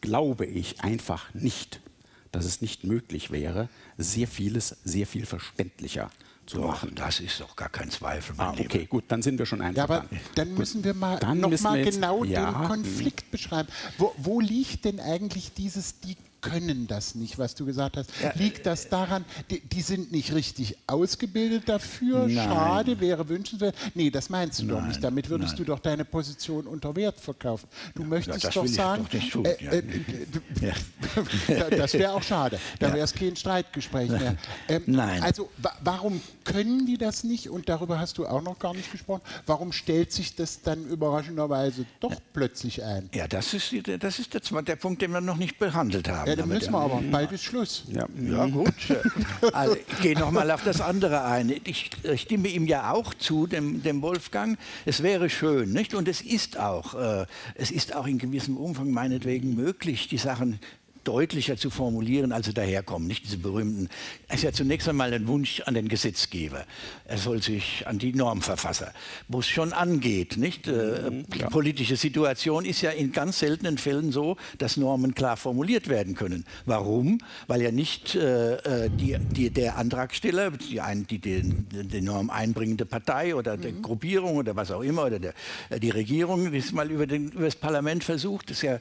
[0.00, 1.80] glaube ich einfach nicht,
[2.32, 3.68] dass es nicht möglich wäre,
[3.98, 6.10] sehr vieles sehr viel verständlicher
[6.44, 6.92] zu Doch, machen.
[6.94, 8.36] das ist doch gar kein Zweifel.
[8.36, 8.66] mein Ah, Lieber.
[8.66, 9.84] okay, gut, dann sind wir schon Ja, einfach.
[9.88, 10.04] aber
[10.36, 13.68] dann müssen wir mal Dann noch müssen mal wir jetzt- genau ja, den Konflikt beschreiben.
[13.98, 18.10] Wo, wo liegt denn eigentlich dieses, die können das nicht, was du gesagt hast?
[18.34, 22.26] Liegt das daran, die, die sind nicht richtig ausgebildet dafür?
[22.28, 22.34] Nein.
[22.34, 23.74] Schade, wäre wünschenswert.
[23.94, 25.04] Nee, das meinst du doch Nein, nicht.
[25.04, 25.58] Damit würdest nein.
[25.58, 27.68] du doch deine Position unter Wert verkaufen.
[27.94, 29.72] Du möchtest das doch ich sagen, doch äh, ja.
[29.72, 32.58] äh, das wäre auch schade.
[32.78, 34.36] Da wäre es kein Streitgespräch mehr.
[34.68, 35.22] Ähm, Nein.
[35.22, 37.50] Also wa warum können die das nicht?
[37.50, 39.22] Und darüber hast du auch noch gar nicht gesprochen.
[39.46, 43.08] Warum stellt sich das dann überraschenderweise doch plötzlich ein?
[43.14, 46.25] Ja, das ist, das ist der, der Punkt, den wir noch nicht behandelt haben.
[46.26, 47.00] Ja, dann müssen wir aber.
[47.10, 47.84] Bald ist Schluss.
[47.88, 48.74] Ja, Ja, gut.
[49.52, 51.54] Also, ich gehe nochmal auf das andere ein.
[51.64, 54.58] Ich stimme ihm ja auch zu, dem, dem Wolfgang.
[54.84, 55.94] Es wäre schön, nicht?
[55.94, 60.58] Und es ist auch, äh, es ist auch in gewissem Umfang meinetwegen möglich, die Sachen
[61.06, 63.06] deutlicher zu formulieren, als sie daherkommen.
[63.06, 63.88] Nicht diese berühmten.
[64.28, 66.64] Es ist ja zunächst einmal ein Wunsch an den Gesetzgeber.
[67.06, 68.92] Er soll sich an die Normverfasser,
[69.28, 70.36] wo es schon angeht.
[70.36, 70.66] Nicht?
[70.66, 75.88] Äh, Die politische Situation ist ja in ganz seltenen Fällen so, dass Normen klar formuliert
[75.88, 76.44] werden können.
[76.64, 77.18] Warum?
[77.46, 78.54] Weil ja nicht äh,
[78.86, 83.80] äh, die, die, der Antragsteller, die, ein, die den, die Norm einbringende Partei oder die
[83.80, 85.34] Gruppierung oder was auch immer, oder der,
[85.70, 88.78] äh, die Regierung, die es mal über, den, über das Parlament versucht, ist ja,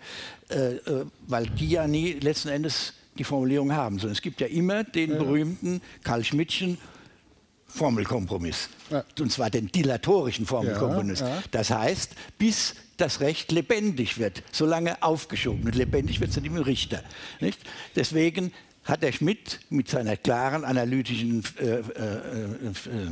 [0.50, 4.48] äh, äh, weil die ja nie letzten Endes die Formulierung haben, sondern es gibt ja
[4.48, 6.78] immer den berühmten Karl Schmidtchen
[7.68, 8.70] Formelkompromiss.
[8.89, 9.04] Ja.
[9.20, 11.20] Und zwar den dilatorischen Formelkompromiss.
[11.22, 11.43] Ja, ja.
[11.52, 15.66] Das heißt, bis das Recht lebendig wird, solange aufgeschoben.
[15.66, 17.04] Und lebendig wird es dann immer Richter.
[17.41, 17.60] Nicht?
[17.96, 18.54] Deswegen
[18.86, 23.10] hat der Schmidt mit seiner klaren analytischen äh, äh, äh.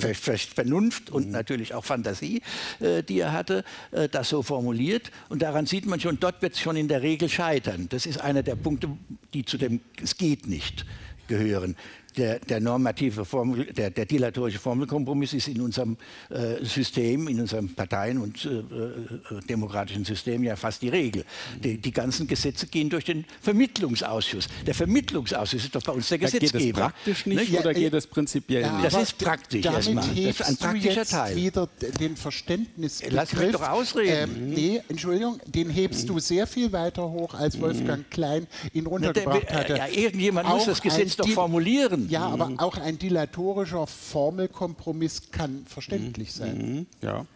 [0.00, 2.42] Ver- Ver- Vernunft und natürlich auch Fantasie,
[2.80, 5.10] äh, die er hatte, äh, das so formuliert.
[5.28, 7.86] Und daran sieht man schon, dort wird es schon in der Regel scheitern.
[7.90, 8.88] Das ist einer der Punkte,
[9.34, 10.86] die zu dem Es geht nicht
[11.26, 11.76] gehören.
[12.18, 15.96] Der, der normative Formel, der, der dilatorische Formelkompromiss ist in unserem
[16.30, 21.24] äh, System, in unserem Parteien- und äh, äh, demokratischen System ja fast die Regel.
[21.62, 24.48] Die, die, ganzen Gesetze gehen durch den Vermittlungsausschuss.
[24.66, 26.58] Der Vermittlungsausschuss ist doch bei uns der Gesetzgeber.
[26.58, 28.92] Geht es praktisch nicht ja, oder geht es prinzipiell ja, nicht?
[28.92, 30.04] Das ist praktisch erstmal.
[30.04, 31.36] Das ist ein praktischer Teil.
[31.36, 31.68] wieder
[32.00, 33.02] den Verständnis.
[33.08, 34.36] Lass mich doch ausreden.
[34.36, 39.52] Ähm, nee, Entschuldigung, den hebst du sehr viel weiter hoch, als Wolfgang Klein ihn runtergebracht
[39.52, 39.76] hatte.
[39.76, 42.07] Ja, irgendjemand muss das Gesetz doch formulieren.
[42.08, 46.86] Ja, aber auch ein dilatorischer Formelkompromiss kann verständlich sein.
[47.02, 47.26] Ja.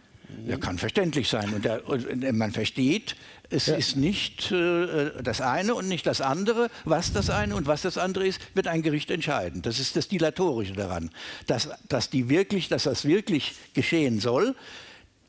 [0.47, 1.53] Ja, kann verständlich sein.
[1.53, 3.15] Und, der, und man versteht,
[3.49, 3.75] es ja.
[3.75, 6.69] ist nicht äh, das eine und nicht das andere.
[6.85, 9.61] Was das eine und was das andere ist, wird ein Gericht entscheiden.
[9.61, 11.11] Das ist das Dilatorische daran.
[11.47, 14.55] Dass, dass, die wirklich, dass das wirklich geschehen soll,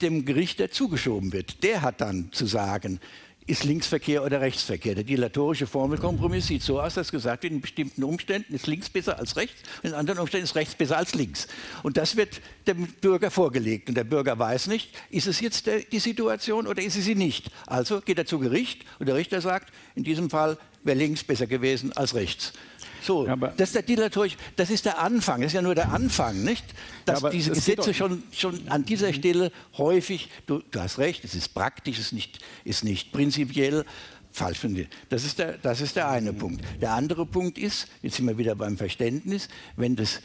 [0.00, 1.62] dem Gericht der zugeschoben wird.
[1.62, 3.00] Der hat dann zu sagen,
[3.46, 4.94] ist Linksverkehr oder Rechtsverkehr.
[4.94, 9.18] Der dilatorische Formelkompromiss sieht so aus, dass gesagt wird, in bestimmten Umständen ist links besser
[9.18, 11.46] als rechts, in anderen Umständen ist rechts besser als links.
[11.82, 13.88] Und das wird dem Bürger vorgelegt.
[13.88, 17.50] Und der Bürger weiß nicht, ist es jetzt die Situation oder ist es sie nicht.
[17.66, 21.46] Also geht er zu Gericht und der Richter sagt, in diesem Fall wäre links besser
[21.46, 22.52] gewesen als rechts.
[23.04, 25.92] So, ja, das ist der dilatorische, das ist der Anfang, das ist ja nur der
[25.92, 26.64] Anfang, nicht?
[27.04, 31.34] Dass ja, diese Gesetze schon, schon an dieser Stelle häufig, du, du hast recht, es
[31.34, 33.84] ist praktisch, es ist nicht, ist nicht prinzipiell,
[34.32, 34.86] falsch von dir.
[35.10, 36.64] Das ist, der, das ist der eine Punkt.
[36.80, 40.20] Der andere Punkt ist, jetzt sind wir wieder beim Verständnis, wenn das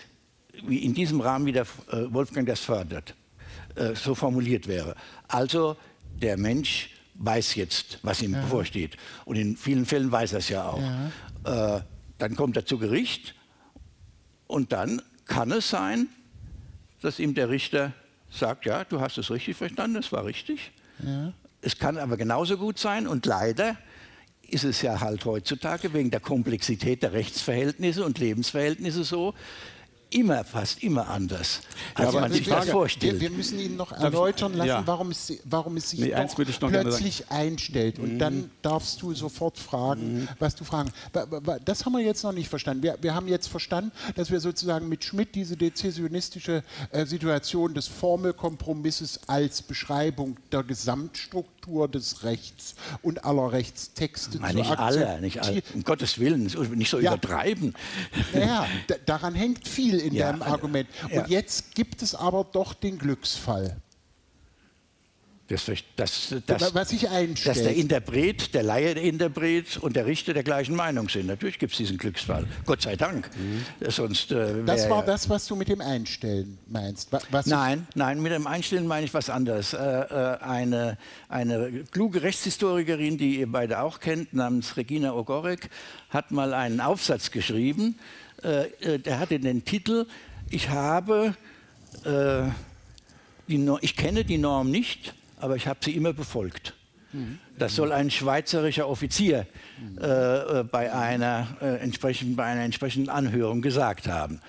[0.66, 3.14] wie in diesem Rahmen, wie der äh, Wolfgang das fördert,
[3.76, 4.96] äh, so formuliert wäre.
[5.28, 5.76] Also
[6.22, 8.42] der Mensch weiß jetzt, was ihm ja.
[8.42, 8.96] bevorsteht.
[9.26, 10.82] Und in vielen Fällen weiß er es ja auch.
[11.46, 11.78] Ja.
[11.78, 11.82] Äh,
[12.20, 13.34] dann kommt er zu Gericht
[14.48, 16.08] und dann kann es sein,
[17.02, 17.94] dass ihm der Richter
[18.30, 20.72] sagt, ja, du hast es richtig verstanden, es war richtig.
[21.04, 21.34] Ja.
[21.62, 23.78] Es kann aber genauso gut sein und leider
[24.48, 29.34] ist es ja halt heutzutage wegen der Komplexität der Rechtsverhältnisse und Lebensverhältnisse so,
[30.12, 31.62] immer, fast immer anders,
[31.94, 33.20] als ja, man sich Frage, das vorstellt.
[33.20, 34.84] Wir, wir, müssen Ihnen noch erläutern lassen, ja.
[34.86, 36.16] warum, es, warum es sich nee,
[36.60, 38.00] plötzlich einstellt.
[38.00, 38.20] Und mhm.
[38.20, 40.28] dann darfst du sofort fragen, mhm.
[40.40, 40.92] was du fragen.
[41.66, 42.84] Das haben wir jetzt noch nicht verstanden.
[42.84, 47.88] Wir, wir, haben jetzt verstanden, dass wir sozusagen mit Schmidt diese dezessionistische äh, Situation des
[47.88, 55.42] Formelkompromisses als Beschreibung der Gesamtstruktur des Rechts und aller Rechtstexte Nein, zu nicht alle, nicht
[55.42, 55.62] alle.
[55.74, 57.14] Um Gottes Willen, nicht so ja.
[57.14, 57.76] übertreiben.
[58.34, 58.66] Naja,
[59.06, 60.90] daran hängt viel in ja, deinem Argument.
[61.12, 63.78] Und jetzt gibt es aber doch den Glücksfall.
[65.50, 67.58] Das, das, das, was sich einstellt.
[67.58, 71.26] Dass der Interpret, der Laie der Interpret und der Richter der gleichen Meinung sind.
[71.26, 72.46] Natürlich gibt es diesen Glücksfall.
[72.68, 73.32] Gott sei Dank.
[73.36, 73.90] Mhm.
[73.90, 77.10] Sonst, äh, das war das, was du mit dem Einstellen meinst.
[77.46, 79.74] Nein, nein, mit dem Einstellen meine ich was anderes.
[79.74, 85.72] Äh, äh, eine, eine kluge Rechtshistorikerin, die ihr beide auch kennt, namens Regina Ogorek,
[86.10, 87.98] hat mal einen Aufsatz geschrieben,
[88.44, 90.06] der hatte den Titel,
[90.50, 91.36] ich habe,
[92.06, 92.44] äh,
[93.48, 96.74] die no ich kenne die Norm nicht, aber ich habe sie immer befolgt.
[97.58, 99.48] Das soll ein schweizerischer Offizier
[100.00, 104.42] äh, bei, einer, äh, entsprechend, bei einer entsprechenden Anhörung gesagt haben.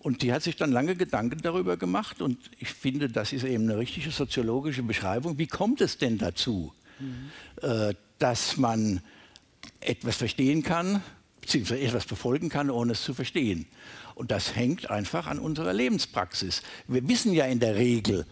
[0.00, 3.64] Und die hat sich dann lange Gedanken darüber gemacht und ich finde, das ist eben
[3.64, 5.38] eine richtige soziologische Beschreibung.
[5.38, 7.30] Wie kommt es denn dazu, mhm.
[7.62, 9.00] äh, dass man
[9.80, 11.02] etwas verstehen kann,
[11.48, 13.66] beziehungsweise etwas befolgen kann, ohne es zu verstehen.
[14.14, 16.62] Und das hängt einfach an unserer Lebenspraxis.
[16.86, 18.26] Wir wissen ja in der Regel,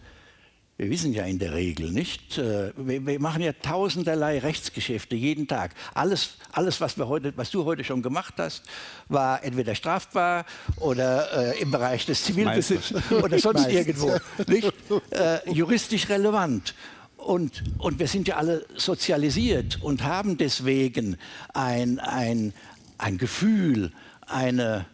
[0.77, 5.73] wir wissen ja in der Regel nicht, äh, wir machen ja tausenderlei Rechtsgeschäfte jeden Tag.
[5.95, 8.65] Alles, alles was, wir heute, was du heute schon gemacht hast,
[9.07, 10.45] war entweder strafbar
[10.75, 13.73] oder äh, im Bereich des Zivilbesitzes oder sonst Meistens.
[13.73, 14.17] irgendwo.
[14.47, 14.71] Nicht?
[15.09, 16.75] Äh, juristisch relevant.
[17.17, 21.17] Und, und wir sind ja alle sozialisiert und haben deswegen
[21.53, 22.53] ein, ein,
[22.97, 23.91] ein Gefühl,
[24.25, 24.85] eine,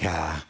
[0.00, 0.42] ja,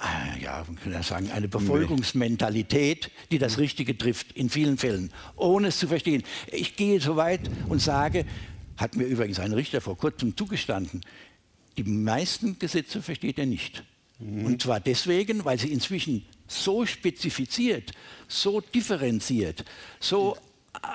[0.00, 5.12] äh, ja, man kann ja sagen, eine Befolgungsmentalität, die das Richtige trifft, in vielen Fällen,
[5.36, 6.22] ohne es zu verstehen.
[6.50, 8.24] Ich gehe so weit und sage,
[8.76, 11.02] hat mir übrigens ein Richter vor kurzem zugestanden,
[11.76, 13.84] die meisten Gesetze versteht er nicht.
[14.18, 14.46] Mhm.
[14.46, 17.92] Und zwar deswegen, weil sie inzwischen so spezifiziert,
[18.26, 19.64] so differenziert,
[20.00, 20.36] so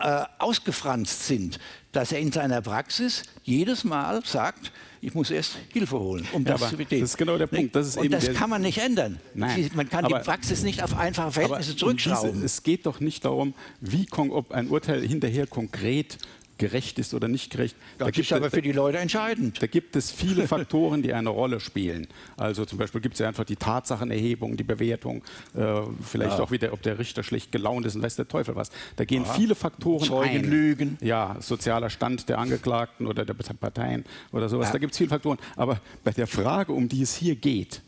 [0.01, 1.59] äh, ausgefranst sind,
[1.95, 4.71] dass er in seiner Praxis jedes Mal sagt,
[5.01, 7.01] ich muss erst Hilfe holen, um ja, das zu verstehen.
[7.01, 7.75] Das ist genau der Punkt.
[7.75, 9.19] Das und das kann man nicht ändern.
[9.33, 12.33] Nein, man kann aber, die Praxis nicht auf einfache Verhältnisse zurückschrauben.
[12.33, 16.17] Diese, es geht doch nicht darum, wie, ob ein Urteil hinterher konkret
[16.57, 17.75] gerecht ist oder nicht gerecht.
[17.97, 19.61] Das da ist aber für die Leute entscheidend.
[19.61, 22.07] Da gibt es viele Faktoren, die eine Rolle spielen.
[22.37, 25.23] Also zum Beispiel gibt es ja einfach die Tatsachenerhebung, die Bewertung,
[25.55, 26.43] äh, vielleicht ja.
[26.43, 28.69] auch wieder, ob der Richter schlecht gelaunt ist und weiß der Teufel was.
[28.95, 29.33] Da gehen ja.
[29.33, 30.49] viele Faktoren Zeugen ein.
[30.49, 30.97] Lügen.
[31.01, 34.67] Ja, sozialer Stand der Angeklagten oder der Parteien oder sowas.
[34.67, 34.73] Ja.
[34.73, 35.37] Da gibt es viele Faktoren.
[35.55, 37.81] Aber bei der Frage, um die es hier geht,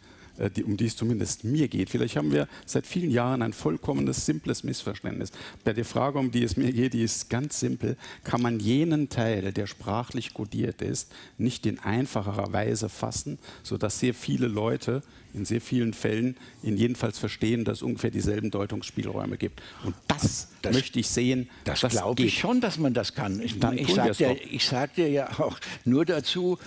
[0.55, 1.89] die, um die es zumindest mir geht.
[1.89, 5.31] Vielleicht haben wir seit vielen Jahren ein vollkommenes, simples Missverständnis.
[5.63, 7.97] Bei der Frage, um die es mir geht, die ist ganz simpel.
[8.23, 14.13] Kann man jenen Teil, der sprachlich kodiert ist, nicht in einfacherer Weise fassen, sodass sehr
[14.13, 15.01] viele Leute
[15.33, 19.61] in sehr vielen Fällen in jedenfalls verstehen, dass es ungefähr dieselben Deutungsspielräume gibt.
[19.83, 21.49] Und das, das möchte ich sehen.
[21.63, 23.39] Das, das glaube ich schon, dass man das kann.
[23.41, 26.57] Ich, ich sage dir, sag dir ja auch nur dazu,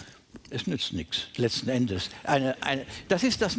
[0.51, 2.11] es nützt nichts, letzten Endes.
[2.25, 3.57] Eine, eine, das ist das,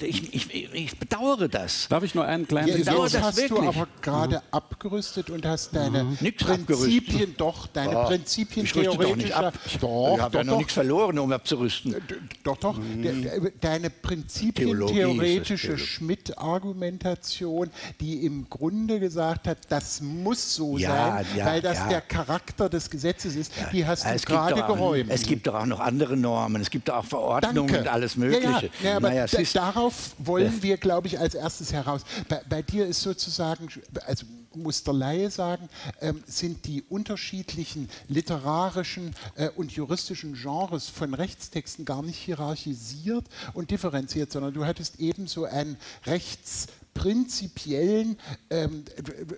[0.00, 1.88] ich, ich, ich bedauere das.
[1.88, 2.90] Darf ich nur einen kleinen ja, Jetzt
[3.20, 3.60] hast wirklich.
[3.60, 4.42] du aber gerade mhm.
[4.50, 6.16] abgerüstet und hast deine mhm.
[6.36, 9.30] Prinzipien, doch, deine oh, Prinzipien theoretisch.
[9.30, 11.96] Doch, doch, ich habe ja noch nichts verloren, um abzurüsten.
[12.44, 12.78] Doch, doch.
[12.78, 13.52] Mhm.
[13.60, 17.70] Deine Prinzipien Theologie theoretische Schmidt-Argumentation,
[18.00, 21.88] die im Grunde gesagt hat, das muss so ja, sein, ja, weil das ja.
[21.88, 25.10] der Charakter des Gesetzes ist, die hast du gerade geräumt.
[25.10, 27.80] Es gibt doch auch noch andere andere Normen, es gibt auch Verordnungen Danke.
[27.80, 28.46] und alles Mögliche.
[28.46, 28.90] Ja, ja.
[28.90, 32.02] ja aber naja, darauf wollen wir, glaube ich, als erstes heraus.
[32.28, 33.68] Bei, bei dir ist sozusagen,
[34.06, 34.24] also
[34.54, 35.68] muss der Laie sagen,
[36.00, 43.24] ähm, sind die unterschiedlichen literarischen äh, und juristischen Genres von Rechtstexten gar nicht hierarchisiert
[43.54, 48.16] und differenziert, sondern du hattest ebenso ein Rechts- prinzipiellen
[48.50, 48.84] ähm,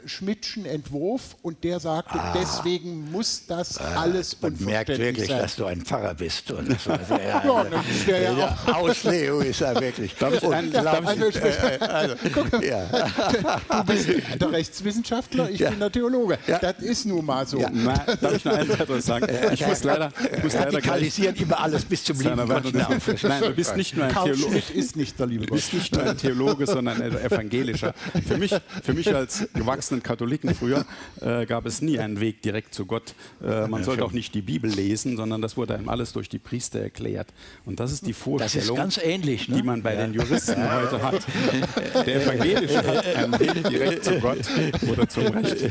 [0.06, 5.38] Schmidtschen Entwurf und der sagte, ah, deswegen muss das ah, alles Man merkt wirklich, sein.
[5.38, 6.50] dass du ein Pfarrer bist.
[6.50, 10.14] Und das war sehr, ja, das ja, ja Auslegung ist ja wirklich.
[10.16, 12.14] Darf ich einen, darf also, ich, äh, also,
[12.62, 12.86] ja.
[13.68, 14.08] Du bist
[14.40, 16.38] der Rechtswissenschaftler, ich bin der Theologe.
[16.46, 17.58] Das ist nun mal so.
[17.58, 19.26] Nein, darf ich noch eins sagen?
[19.52, 23.76] Ich muss leider, muss leider radikalisieren immer alles bis zum lieben Gott Nein, du bist
[23.76, 24.62] nicht nur ein Theologe.
[24.74, 25.50] ist nicht der liebe Gott.
[25.50, 27.12] Du bist nicht nur ein Theologe, sondern ein
[27.44, 27.94] evangelischer.
[28.26, 30.84] Für mich, für mich als gewachsenen Katholiken früher
[31.20, 33.14] äh, gab es nie einen Weg direkt zu Gott.
[33.42, 36.38] Äh, man sollte auch nicht die Bibel lesen, sondern das wurde einem alles durch die
[36.38, 37.28] Priester erklärt.
[37.64, 39.56] Und das ist die Vorstellung, ist ähnlich, ne?
[39.56, 40.06] die man bei ja.
[40.06, 41.22] den Juristen heute hat.
[42.06, 44.38] Der Evangelische hat einen Weg direkt zu Gott
[44.90, 45.70] oder zum Recht.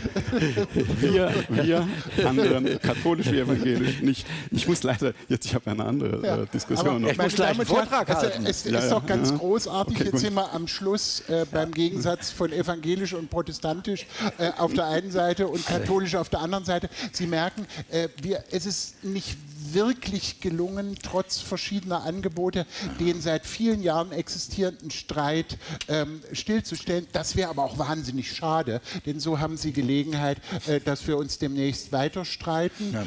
[0.99, 1.87] Wir, wir
[2.25, 4.27] anderen, katholisch wie evangelisch, nicht.
[4.51, 7.11] Ich muss leider, jetzt ich habe eine andere ja, äh, Diskussion noch.
[7.11, 8.45] Ich muss gleich einen Vortrag halten.
[8.45, 11.62] Es, es ja, ist doch ganz großartig, okay, jetzt sind wir am Schluss äh, bei
[11.63, 14.05] beim Gegensatz von evangelisch und protestantisch
[14.37, 16.89] äh, auf der einen Seite und katholisch auf der anderen Seite.
[17.13, 19.37] Sie merken, äh, wir, es ist nicht
[19.73, 22.65] wirklich gelungen, trotz verschiedener Angebote,
[22.99, 25.57] den seit vielen Jahren existierenden Streit
[25.87, 27.07] ähm, stillzustellen.
[27.11, 31.39] Das wäre aber auch wahnsinnig schade, denn so haben Sie Gelegenheit, äh, dass wir uns
[31.39, 32.93] demnächst weiter streiten.
[32.93, 33.03] Ja.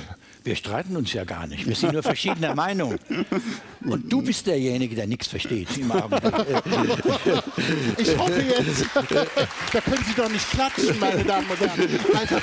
[0.46, 1.66] Wir streiten uns ja gar nicht.
[1.66, 2.96] Wir sind nur verschiedener Meinung.
[3.84, 6.22] Und du bist derjenige, der nichts versteht im Abend.
[7.98, 8.84] Ich hoffe jetzt,
[9.72, 11.88] da können Sie doch nicht klatschen, meine Damen und Herren.
[12.14, 12.36] Also,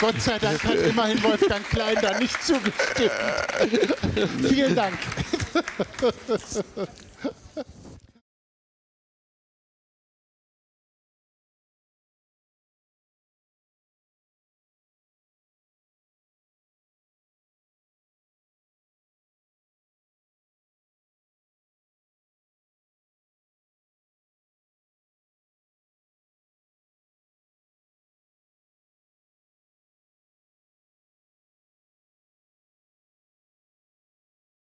[0.00, 2.74] Gott sei Dank hat immerhin Wolfgang Klein da nicht zugestimmt.
[4.48, 4.98] Vielen Dank.